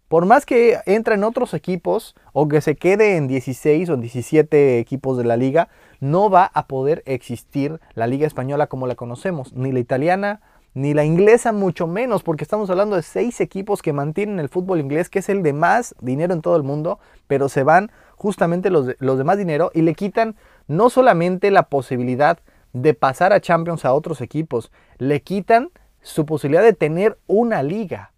Por 0.08 0.24
más 0.24 0.46
que 0.46 0.78
entre 0.86 1.14
en 1.14 1.24
otros 1.24 1.52
equipos 1.52 2.14
o 2.32 2.48
que 2.48 2.62
se 2.62 2.76
quede 2.76 3.16
en 3.16 3.28
16 3.28 3.90
o 3.90 3.96
17 3.96 4.78
equipos 4.78 5.18
de 5.18 5.24
la 5.24 5.36
liga, 5.36 5.68
no 6.00 6.30
va 6.30 6.50
a 6.54 6.66
poder 6.66 7.02
existir 7.04 7.78
la 7.94 8.06
liga 8.06 8.26
española 8.26 8.68
como 8.68 8.86
la 8.86 8.94
conocemos, 8.94 9.52
ni 9.52 9.70
la 9.70 9.80
italiana, 9.80 10.40
ni 10.72 10.94
la 10.94 11.04
inglesa 11.04 11.52
mucho 11.52 11.86
menos, 11.86 12.22
porque 12.22 12.44
estamos 12.44 12.70
hablando 12.70 12.96
de 12.96 13.02
seis 13.02 13.40
equipos 13.40 13.82
que 13.82 13.92
mantienen 13.92 14.38
el 14.38 14.48
fútbol 14.48 14.80
inglés, 14.80 15.10
que 15.10 15.18
es 15.18 15.28
el 15.28 15.42
de 15.42 15.52
más 15.52 15.94
dinero 16.00 16.32
en 16.32 16.40
todo 16.40 16.56
el 16.56 16.62
mundo, 16.62 17.00
pero 17.26 17.50
se 17.50 17.62
van 17.62 17.90
justamente 18.16 18.70
los 18.70 18.86
de, 18.86 18.96
los 19.00 19.18
de 19.18 19.24
más 19.24 19.36
dinero 19.36 19.70
y 19.74 19.82
le 19.82 19.94
quitan 19.94 20.36
no 20.68 20.88
solamente 20.88 21.50
la 21.50 21.64
posibilidad 21.64 22.38
de 22.82 22.94
pasar 22.94 23.32
a 23.32 23.40
Champions 23.40 23.84
a 23.84 23.92
otros 23.92 24.20
equipos, 24.20 24.70
le 24.98 25.22
quitan 25.22 25.70
su 26.02 26.26
posibilidad 26.26 26.62
de 26.62 26.72
tener 26.72 27.18
una 27.26 27.62
liga 27.62 28.12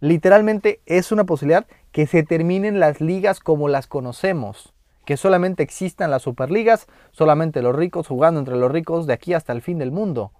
literalmente 0.00 0.80
es 0.86 1.12
una 1.12 1.24
posibilidad 1.24 1.66
que 1.92 2.06
se 2.06 2.22
terminen 2.22 2.80
las 2.80 3.00
ligas 3.00 3.40
como 3.40 3.68
las 3.68 3.86
conocemos, 3.86 4.72
que 5.04 5.16
solamente 5.16 5.62
existan 5.62 6.10
las 6.10 6.22
superligas, 6.22 6.86
solamente 7.12 7.62
los 7.62 7.76
ricos 7.76 8.08
jugando 8.08 8.40
entre 8.40 8.56
los 8.56 8.72
ricos 8.72 9.06
de 9.06 9.12
aquí 9.12 9.34
hasta 9.34 9.52
el 9.52 9.62
fin 9.62 9.78
del 9.78 9.92
mundo. 9.92 10.32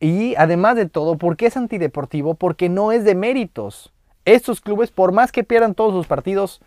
Y 0.00 0.34
además 0.36 0.76
de 0.76 0.88
todo, 0.88 1.16
¿por 1.16 1.36
qué 1.36 1.46
es 1.46 1.56
antideportivo? 1.56 2.34
Porque 2.34 2.68
no 2.68 2.90
es 2.90 3.04
de 3.04 3.14
méritos. 3.14 3.92
Estos 4.24 4.60
clubes, 4.60 4.90
por 4.90 5.12
más 5.12 5.30
que 5.30 5.44
pierdan 5.44 5.74
todos 5.74 5.92
sus 5.92 6.06
partidos, 6.06 6.60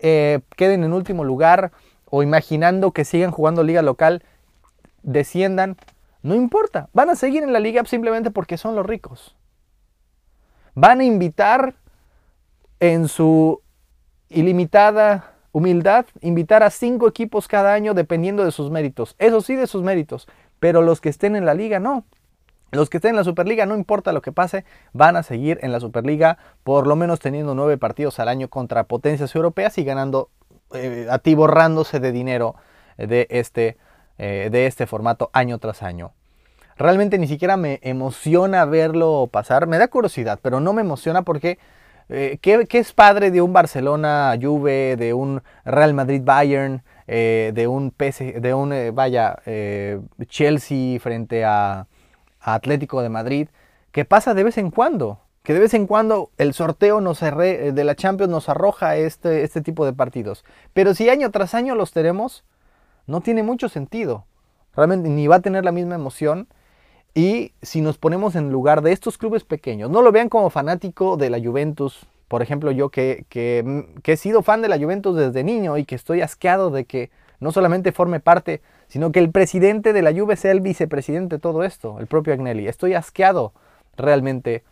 eh, 0.00 0.40
queden 0.56 0.84
en 0.84 0.92
último 0.92 1.24
lugar 1.24 1.72
o 2.10 2.22
imaginando 2.22 2.92
que 2.92 3.04
sigan 3.04 3.30
jugando 3.30 3.62
liga 3.62 3.82
local, 3.82 4.22
desciendan, 5.02 5.76
no 6.22 6.34
importa. 6.34 6.88
Van 6.92 7.10
a 7.10 7.16
seguir 7.16 7.42
en 7.42 7.52
la 7.52 7.60
liga 7.60 7.84
simplemente 7.84 8.30
porque 8.30 8.58
son 8.58 8.74
los 8.74 8.86
ricos. 8.86 9.36
Van 10.74 11.00
a 11.00 11.04
invitar 11.04 11.74
en 12.80 13.08
su 13.08 13.60
ilimitada 14.28 15.34
humildad, 15.52 16.06
invitar 16.20 16.62
a 16.62 16.70
cinco 16.70 17.08
equipos 17.08 17.48
cada 17.48 17.72
año 17.72 17.94
dependiendo 17.94 18.44
de 18.44 18.52
sus 18.52 18.70
méritos. 18.70 19.16
Eso 19.18 19.40
sí, 19.40 19.56
de 19.56 19.66
sus 19.66 19.82
méritos. 19.82 20.28
Pero 20.60 20.82
los 20.82 21.00
que 21.00 21.08
estén 21.08 21.36
en 21.36 21.46
la 21.46 21.54
liga 21.54 21.80
no. 21.80 22.04
Los 22.70 22.90
que 22.90 22.98
estén 22.98 23.10
en 23.10 23.16
la 23.16 23.24
Superliga, 23.24 23.64
no 23.64 23.74
importa 23.74 24.12
lo 24.12 24.20
que 24.20 24.30
pase, 24.30 24.64
van 24.92 25.16
a 25.16 25.22
seguir 25.22 25.58
en 25.62 25.72
la 25.72 25.80
Superliga, 25.80 26.36
por 26.64 26.86
lo 26.86 26.96
menos 26.96 27.18
teniendo 27.18 27.54
nueve 27.54 27.78
partidos 27.78 28.18
al 28.18 28.28
año 28.28 28.48
contra 28.48 28.84
potencias 28.84 29.34
europeas 29.34 29.78
y 29.78 29.84
ganando, 29.84 30.28
eh, 30.74 31.06
atiborrándose 31.10 32.00
de 32.00 32.12
dinero 32.12 32.54
de 32.96 33.26
este, 33.30 33.76
eh, 34.18 34.48
de 34.50 34.66
este 34.66 34.86
formato 34.86 35.30
año 35.32 35.58
tras 35.58 35.82
año. 35.82 36.12
Realmente 36.76 37.18
ni 37.18 37.26
siquiera 37.26 37.56
me 37.56 37.80
emociona 37.82 38.64
verlo 38.64 39.28
pasar, 39.30 39.66
me 39.66 39.78
da 39.78 39.88
curiosidad, 39.88 40.38
pero 40.42 40.60
no 40.60 40.72
me 40.72 40.82
emociona 40.82 41.22
porque 41.22 41.58
eh, 42.08 42.38
¿qué, 42.40 42.66
es 42.70 42.92
padre 42.92 43.30
de 43.30 43.42
un 43.42 43.52
Barcelona 43.52 44.36
Juve, 44.40 44.96
de 44.96 45.14
un 45.14 45.42
Real 45.64 45.94
Madrid 45.94 46.22
Bayern, 46.24 46.82
de 47.06 47.66
un, 47.66 47.90
PS, 47.90 48.18
de 48.40 48.52
un 48.52 48.94
vaya, 48.94 49.38
Chelsea 50.26 51.00
frente 51.00 51.42
a 51.42 51.86
Atlético 52.40 53.00
de 53.00 53.08
Madrid, 53.08 53.48
que 53.92 54.04
pasa 54.04 54.34
de 54.34 54.44
vez 54.44 54.58
en 54.58 54.70
cuando, 54.70 55.18
que 55.48 55.54
de 55.54 55.60
vez 55.60 55.72
en 55.72 55.86
cuando 55.86 56.30
el 56.36 56.52
sorteo 56.52 57.00
nos 57.00 57.20
de 57.20 57.82
la 57.82 57.94
Champions 57.94 58.30
nos 58.30 58.50
arroja 58.50 58.98
este, 58.98 59.44
este 59.44 59.62
tipo 59.62 59.86
de 59.86 59.94
partidos. 59.94 60.44
Pero 60.74 60.92
si 60.92 61.08
año 61.08 61.30
tras 61.30 61.54
año 61.54 61.74
los 61.74 61.92
tenemos, 61.92 62.44
no 63.06 63.22
tiene 63.22 63.42
mucho 63.42 63.70
sentido. 63.70 64.26
Realmente 64.76 65.08
ni 65.08 65.26
va 65.26 65.36
a 65.36 65.40
tener 65.40 65.64
la 65.64 65.72
misma 65.72 65.94
emoción. 65.94 66.48
Y 67.14 67.52
si 67.62 67.80
nos 67.80 67.96
ponemos 67.96 68.36
en 68.36 68.52
lugar 68.52 68.82
de 68.82 68.92
estos 68.92 69.16
clubes 69.16 69.44
pequeños, 69.44 69.88
no 69.88 70.02
lo 70.02 70.12
vean 70.12 70.28
como 70.28 70.50
fanático 70.50 71.16
de 71.16 71.30
la 71.30 71.40
Juventus. 71.40 72.06
Por 72.28 72.42
ejemplo, 72.42 72.70
yo 72.70 72.90
que, 72.90 73.24
que, 73.30 73.86
que 74.02 74.12
he 74.12 74.16
sido 74.18 74.42
fan 74.42 74.60
de 74.60 74.68
la 74.68 74.76
Juventus 74.76 75.16
desde 75.16 75.44
niño 75.44 75.78
y 75.78 75.86
que 75.86 75.94
estoy 75.94 76.20
asqueado 76.20 76.70
de 76.70 76.84
que 76.84 77.10
no 77.40 77.52
solamente 77.52 77.92
forme 77.92 78.20
parte 78.20 78.60
sino 78.86 79.12
que 79.12 79.20
el 79.20 79.30
presidente 79.30 79.94
de 79.94 80.02
la 80.02 80.12
Juve 80.12 80.36
sea 80.36 80.52
el 80.52 80.60
vicepresidente 80.60 81.36
de 81.36 81.40
todo 81.40 81.64
esto, 81.64 82.00
el 82.00 82.06
propio 82.06 82.34
Agnelli. 82.34 82.68
Estoy 82.68 82.92
asqueado 82.92 83.54
realmente 83.96 84.62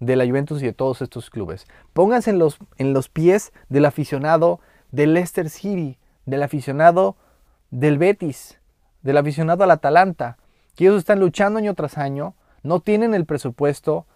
de 0.00 0.16
la 0.16 0.26
Juventus 0.26 0.62
y 0.62 0.66
de 0.66 0.72
todos 0.72 1.02
estos 1.02 1.30
clubes. 1.30 1.66
Pónganse 1.92 2.30
en 2.30 2.38
los, 2.38 2.58
en 2.76 2.92
los 2.92 3.08
pies 3.08 3.52
del 3.68 3.84
aficionado 3.84 4.60
del 4.90 5.14
Leicester 5.14 5.50
City, 5.50 5.98
del 6.26 6.42
aficionado 6.42 7.16
del 7.70 7.98
Betis, 7.98 8.60
del 9.02 9.16
aficionado 9.16 9.64
al 9.64 9.70
Atalanta, 9.70 10.38
que 10.74 10.84
ellos 10.84 10.98
están 10.98 11.20
luchando 11.20 11.58
año 11.58 11.74
tras 11.74 11.98
año, 11.98 12.34
no 12.62 12.80
tienen 12.80 13.14
el 13.14 13.24
presupuesto, 13.24 14.06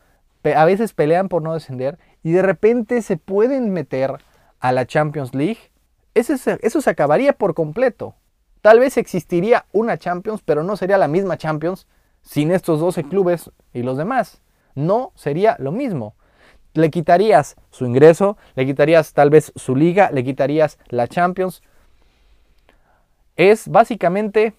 a 0.45 0.65
veces 0.65 0.93
pelean 0.93 1.29
por 1.29 1.43
no 1.43 1.55
descender 1.55 1.99
y 2.23 2.33
de 2.33 2.43
repente 2.43 3.03
se 3.03 3.17
pueden 3.17 3.71
meter 3.71 4.15
a 4.61 4.73
la 4.73 4.87
Champions 4.87 5.35
League. 5.35 5.59
Eso, 6.15 6.35
eso 6.61 6.81
se 6.81 6.91
acabaría 6.91 7.33
por 7.33 7.55
completo. 7.55 8.15
Tal 8.61 8.79
vez 8.79 8.97
existiría 8.97 9.67
una 9.73 9.99
Champions, 9.99 10.43
pero 10.45 10.63
no 10.63 10.77
sería 10.77 10.99
la 10.99 11.09
misma 11.09 11.37
Champions 11.37 11.87
sin 12.23 12.51
estos 12.51 12.81
12 12.81 13.05
clubes 13.05 13.51
y 13.73 13.83
los 13.83 13.97
demás. 13.97 14.42
No 14.75 15.13
sería 15.15 15.57
lo 15.59 15.73
mismo. 15.73 16.15
Le 16.75 16.91
quitarías 16.91 17.57
su 17.71 17.85
ingreso, 17.85 18.37
le 18.55 18.65
quitarías 18.65 19.13
tal 19.13 19.31
vez 19.31 19.53
su 19.57 19.77
liga, 19.77 20.11
le 20.11 20.25
quitarías 20.25 20.79
la 20.89 21.07
Champions. 21.07 21.63
Es 23.37 23.69
básicamente, 23.69 24.55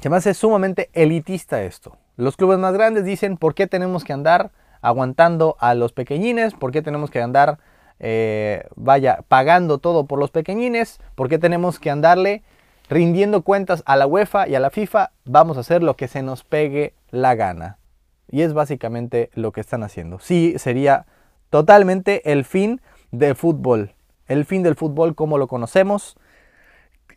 se 0.00 0.08
me 0.08 0.16
hace 0.16 0.34
sumamente 0.34 0.90
elitista 0.92 1.62
esto. 1.62 1.96
Los 2.16 2.36
clubes 2.36 2.58
más 2.58 2.72
grandes 2.72 3.04
dicen, 3.04 3.36
¿por 3.36 3.54
qué 3.54 3.66
tenemos 3.66 4.04
que 4.04 4.12
andar 4.12 4.52
aguantando 4.80 5.56
a 5.58 5.74
los 5.74 5.92
pequeñines? 5.92 6.54
¿Por 6.54 6.70
qué 6.70 6.80
tenemos 6.80 7.10
que 7.10 7.20
andar, 7.20 7.58
eh, 8.00 8.66
vaya, 8.76 9.24
pagando 9.28 9.78
todo 9.78 10.06
por 10.06 10.18
los 10.18 10.30
pequeñines? 10.30 11.00
¿Por 11.14 11.28
qué 11.28 11.38
tenemos 11.38 11.78
que 11.78 11.90
andarle 11.90 12.42
rindiendo 12.88 13.42
cuentas 13.42 13.82
a 13.86 13.96
la 13.96 14.06
UEFA 14.06 14.48
y 14.48 14.54
a 14.54 14.60
la 14.60 14.70
FIFA, 14.70 15.10
vamos 15.24 15.56
a 15.56 15.60
hacer 15.60 15.82
lo 15.82 15.96
que 15.96 16.08
se 16.08 16.22
nos 16.22 16.44
pegue 16.44 16.94
la 17.10 17.34
gana. 17.34 17.78
Y 18.30 18.42
es 18.42 18.52
básicamente 18.52 19.30
lo 19.34 19.52
que 19.52 19.60
están 19.60 19.82
haciendo. 19.82 20.18
Sí, 20.18 20.54
sería 20.58 21.06
totalmente 21.50 22.32
el 22.32 22.44
fin 22.44 22.80
del 23.10 23.34
fútbol. 23.36 23.94
El 24.26 24.44
fin 24.44 24.62
del 24.62 24.74
fútbol 24.74 25.14
como 25.14 25.38
lo 25.38 25.46
conocemos. 25.46 26.16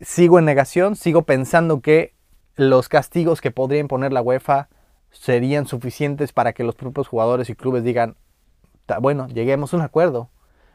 Sigo 0.00 0.38
en 0.38 0.44
negación, 0.44 0.96
sigo 0.96 1.22
pensando 1.22 1.80
que 1.80 2.14
los 2.56 2.88
castigos 2.88 3.40
que 3.40 3.50
podría 3.50 3.80
imponer 3.80 4.12
la 4.12 4.22
UEFA 4.22 4.68
serían 5.10 5.66
suficientes 5.66 6.32
para 6.32 6.52
que 6.52 6.64
los 6.64 6.74
propios 6.74 7.08
jugadores 7.08 7.48
y 7.50 7.54
clubes 7.54 7.84
digan, 7.84 8.16
bueno, 9.00 9.28
lleguemos 9.28 9.72
a 9.72 9.76
un 9.76 9.82
acuerdo. 9.82 10.30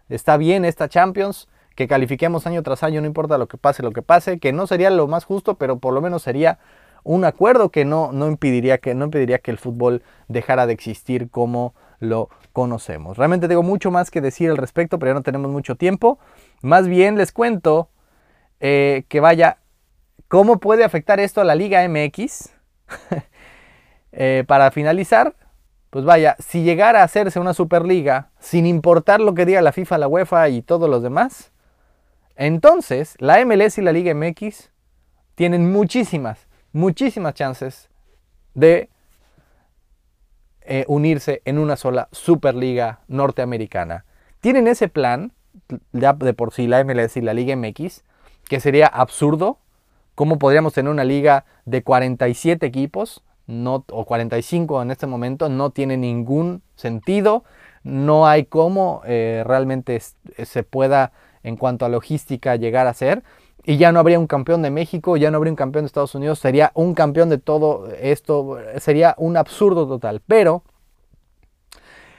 Está 0.10 0.38
bien 0.38 0.66
esta 0.66 0.90
Champions, 0.90 1.48
que 1.76 1.88
califiquemos 1.88 2.46
año 2.46 2.62
tras 2.64 2.84
año, 2.84 3.02
no 3.02 3.08
importa 3.08 3.38
lo 3.38 3.48
que 3.48 3.58
pase, 3.58 3.84
lo 3.84 3.92
que 3.92 4.02
pase, 4.02 4.40
que 4.40 4.54
no 4.54 4.68
sería 4.68 4.90
lo 4.90 5.08
más 5.08 5.26
justo, 5.26 5.56
pero 5.56 5.80
por 5.80 5.94
lo 5.94 6.02
menos 6.02 6.22
sería 6.24 6.60
un 7.04 7.26
acuerdo 7.26 7.70
que 7.70 7.86
no, 7.86 8.12
no, 8.12 8.28
impediría, 8.28 8.78
que, 8.78 8.94
no 8.96 9.06
impediría 9.06 9.40
que 9.40 9.52
el 9.52 9.58
fútbol 9.58 10.04
dejara 10.28 10.66
de 10.68 10.74
existir 10.74 11.30
como 11.30 11.74
lo 12.00 12.30
conocemos. 12.52 13.18
Realmente 13.18 13.48
tengo 13.48 13.64
mucho 13.64 13.92
más 13.92 14.12
que 14.12 14.22
decir 14.22 14.50
al 14.50 14.58
respecto, 14.58 15.00
pero 15.00 15.12
ya 15.12 15.16
no 15.16 15.22
tenemos 15.22 15.52
mucho 15.52 15.76
tiempo. 15.76 16.20
Más 16.62 16.88
bien 16.88 17.18
les 17.18 17.32
cuento 17.32 17.90
eh, 18.60 19.04
que 19.10 19.20
vaya, 19.20 19.58
¿cómo 20.28 20.60
puede 20.60 20.84
afectar 20.84 21.20
esto 21.20 21.42
a 21.42 21.46
la 21.46 21.56
Liga 21.56 21.88
MX? 21.88 22.50
Eh, 24.16 24.44
para 24.46 24.70
finalizar, 24.70 25.34
pues 25.90 26.06
vaya, 26.06 26.36
si 26.38 26.62
llegara 26.62 27.02
a 27.02 27.04
hacerse 27.04 27.40
una 27.40 27.56
Superliga, 27.56 28.30
sin 28.38 28.68
importar 28.68 29.20
lo 29.20 29.34
que 29.34 29.44
diga 29.44 29.60
la 29.64 29.72
FIFA, 29.72 29.98
la 29.98 30.08
UEFA 30.08 30.50
y 30.50 30.62
todos 30.62 30.88
los 30.88 31.02
demás, 31.02 31.52
entonces, 32.36 33.16
la 33.20 33.44
MLS 33.46 33.78
y 33.78 33.82
la 33.82 33.92
Liga 33.92 34.14
MX 34.14 34.72
tienen 35.36 35.72
muchísimas, 35.72 36.48
muchísimas 36.74 37.36
chances 37.36 37.90
de 38.54 38.90
eh, 40.62 40.86
unirse 40.88 41.42
en 41.46 41.60
una 41.60 41.76
sola 41.76 42.10
Superliga 42.12 43.00
norteamericana. 43.08 44.06
Tienen 44.42 44.68
ese 44.68 44.88
plan, 44.88 45.32
ya 45.92 46.14
de 46.14 46.34
por 46.34 46.54
sí 46.54 46.68
la 46.68 46.84
MLS 46.84 47.18
y 47.18 47.22
la 47.22 47.34
Liga 47.34 47.56
MX, 47.56 48.04
que 48.50 48.60
sería 48.60 48.88
absurdo. 48.88 49.60
¿Cómo 50.16 50.38
podríamos 50.38 50.74
tener 50.74 50.92
una 50.92 51.04
liga 51.04 51.46
de 51.66 51.82
47 51.82 52.66
equipos 52.66 53.24
no, 53.48 53.84
o 53.90 54.06
45 54.06 54.82
en 54.82 54.92
este 54.92 55.08
momento? 55.08 55.50
No 55.50 55.72
tiene 55.72 55.98
ningún 55.98 56.62
sentido. 56.76 57.44
No 57.84 58.28
hay 58.28 58.46
cómo 58.46 59.02
eh, 59.06 59.44
realmente 59.46 60.00
se 60.00 60.64
pueda 60.64 61.12
en 61.44 61.58
cuanto 61.58 61.86
a 61.86 61.90
logística 61.90 62.56
llegar 62.56 62.88
a 62.88 62.94
ser. 62.94 63.24
Y 63.66 63.78
ya 63.78 63.92
no 63.92 64.00
habría 64.00 64.20
un 64.20 64.28
campeón 64.28 64.62
de 64.62 64.72
México, 64.72 65.16
ya 65.16 65.32
no 65.32 65.38
habría 65.38 65.52
un 65.52 65.58
campeón 65.58 65.86
de 65.86 65.88
Estados 65.88 66.16
Unidos, 66.16 66.40
sería 66.40 66.72
un 66.76 66.94
campeón 66.94 67.30
de 67.30 67.38
todo 67.38 67.88
esto, 68.00 68.58
sería 68.78 69.16
un 69.18 69.38
absurdo 69.38 69.88
total. 69.88 70.22
Pero 70.28 70.64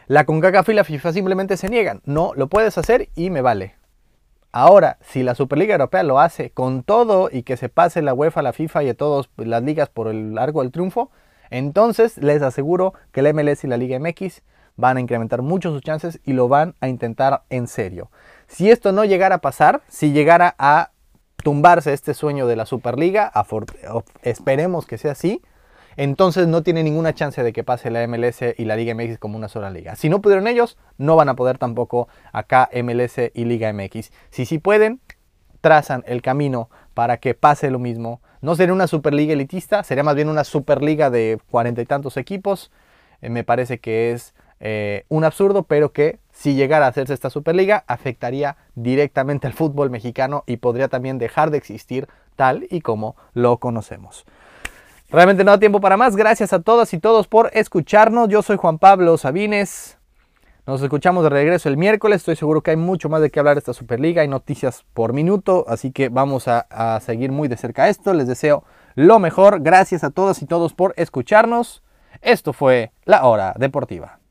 la 0.06 0.24
CONCACAF 0.24 0.68
y 0.70 0.74
la 0.74 0.84
FIFA 0.84 1.12
simplemente 1.12 1.56
se 1.56 1.68
niegan. 1.68 2.00
No, 2.04 2.32
lo 2.34 2.48
puedes 2.48 2.76
hacer 2.78 3.08
y 3.14 3.30
me 3.30 3.42
vale. 3.42 3.74
Ahora, 4.52 4.98
si 5.00 5.22
la 5.22 5.34
Superliga 5.34 5.74
Europea 5.74 6.02
lo 6.02 6.20
hace 6.20 6.50
con 6.50 6.82
todo 6.82 7.28
y 7.32 7.42
que 7.42 7.56
se 7.56 7.68
pase 7.68 8.02
la 8.02 8.14
UEFA, 8.14 8.40
la 8.40 8.52
FIFA 8.52 8.84
y 8.84 8.88
a 8.90 8.94
todas 8.94 9.28
las 9.36 9.62
ligas 9.62 9.88
por 9.88 10.08
el 10.08 10.34
largo 10.34 10.62
del 10.62 10.70
triunfo, 10.70 11.10
entonces 11.50 12.18
les 12.18 12.40
aseguro 12.40 12.94
que 13.12 13.22
la 13.22 13.32
MLS 13.32 13.64
y 13.64 13.66
la 13.66 13.76
Liga 13.76 13.98
MX 13.98 14.42
van 14.76 14.96
a 14.96 15.00
incrementar 15.00 15.42
mucho 15.42 15.72
sus 15.72 15.82
chances 15.82 16.20
y 16.24 16.34
lo 16.34 16.48
van 16.48 16.74
a 16.80 16.88
intentar 16.88 17.42
en 17.50 17.66
serio. 17.66 18.10
Si 18.46 18.70
esto 18.70 18.92
no 18.92 19.04
llegara 19.04 19.36
a 19.36 19.40
pasar, 19.40 19.82
si 19.88 20.12
llegara 20.12 20.54
a 20.58 20.90
tumbarse 21.44 21.92
este 21.92 22.14
sueño 22.14 22.48
de 22.48 22.56
la 22.56 22.66
Superliga, 22.66 23.30
esperemos 24.22 24.86
que 24.86 24.98
sea 24.98 25.12
así, 25.12 25.42
entonces 25.96 26.48
no 26.48 26.64
tiene 26.64 26.82
ninguna 26.82 27.14
chance 27.14 27.40
de 27.44 27.52
que 27.52 27.62
pase 27.62 27.90
la 27.90 28.04
MLS 28.08 28.40
y 28.56 28.64
la 28.64 28.74
Liga 28.74 28.94
MX 28.96 29.18
como 29.18 29.36
una 29.36 29.48
sola 29.48 29.70
liga. 29.70 29.94
Si 29.94 30.08
no 30.08 30.20
pudieron 30.20 30.48
ellos, 30.48 30.76
no 30.98 31.14
van 31.14 31.28
a 31.28 31.36
poder 31.36 31.58
tampoco 31.58 32.08
acá 32.32 32.68
MLS 32.82 33.30
y 33.32 33.44
Liga 33.44 33.72
MX. 33.72 34.10
Si 34.30 34.44
sí 34.46 34.58
pueden, 34.58 35.00
trazan 35.60 36.02
el 36.06 36.20
camino 36.20 36.68
para 36.94 37.18
que 37.18 37.34
pase 37.34 37.70
lo 37.70 37.78
mismo. 37.78 38.20
No 38.40 38.56
sería 38.56 38.72
una 38.72 38.88
Superliga 38.88 39.34
elitista, 39.34 39.84
sería 39.84 40.02
más 40.02 40.16
bien 40.16 40.28
una 40.28 40.42
Superliga 40.42 41.10
de 41.10 41.38
cuarenta 41.50 41.80
y 41.80 41.86
tantos 41.86 42.16
equipos. 42.16 42.72
Eh, 43.20 43.28
me 43.28 43.44
parece 43.44 43.78
que 43.78 44.10
es 44.12 44.34
eh, 44.60 45.04
un 45.08 45.24
absurdo, 45.24 45.62
pero 45.62 45.92
que 45.92 46.18
si 46.34 46.54
llegara 46.54 46.86
a 46.86 46.88
hacerse 46.88 47.14
esta 47.14 47.30
Superliga 47.30 47.84
afectaría 47.86 48.56
directamente 48.74 49.46
al 49.46 49.52
fútbol 49.52 49.88
mexicano 49.88 50.42
y 50.46 50.56
podría 50.56 50.88
también 50.88 51.18
dejar 51.18 51.50
de 51.50 51.58
existir 51.58 52.08
tal 52.34 52.66
y 52.70 52.80
como 52.80 53.14
lo 53.34 53.58
conocemos. 53.58 54.26
Realmente 55.10 55.44
no 55.44 55.52
da 55.52 55.60
tiempo 55.60 55.80
para 55.80 55.96
más. 55.96 56.16
Gracias 56.16 56.52
a 56.52 56.60
todas 56.60 56.92
y 56.92 56.98
todos 56.98 57.28
por 57.28 57.50
escucharnos. 57.54 58.28
Yo 58.28 58.42
soy 58.42 58.56
Juan 58.56 58.78
Pablo 58.78 59.16
Sabines. 59.16 59.96
Nos 60.66 60.82
escuchamos 60.82 61.22
de 61.22 61.30
regreso 61.30 61.68
el 61.68 61.76
miércoles. 61.76 62.22
Estoy 62.22 62.34
seguro 62.34 62.62
que 62.62 62.72
hay 62.72 62.76
mucho 62.76 63.08
más 63.08 63.20
de 63.20 63.30
qué 63.30 63.38
hablar 63.38 63.54
de 63.54 63.60
esta 63.60 63.72
Superliga. 63.72 64.22
Hay 64.22 64.28
noticias 64.28 64.84
por 64.92 65.12
minuto. 65.12 65.64
Así 65.68 65.92
que 65.92 66.08
vamos 66.08 66.48
a, 66.48 66.66
a 66.68 66.98
seguir 66.98 67.30
muy 67.30 67.46
de 67.46 67.56
cerca 67.56 67.88
esto. 67.88 68.12
Les 68.12 68.26
deseo 68.26 68.64
lo 68.96 69.20
mejor. 69.20 69.60
Gracias 69.62 70.02
a 70.02 70.10
todas 70.10 70.42
y 70.42 70.46
todos 70.46 70.74
por 70.74 70.94
escucharnos. 70.96 71.84
Esto 72.20 72.52
fue 72.52 72.90
La 73.04 73.24
Hora 73.24 73.54
Deportiva. 73.56 74.23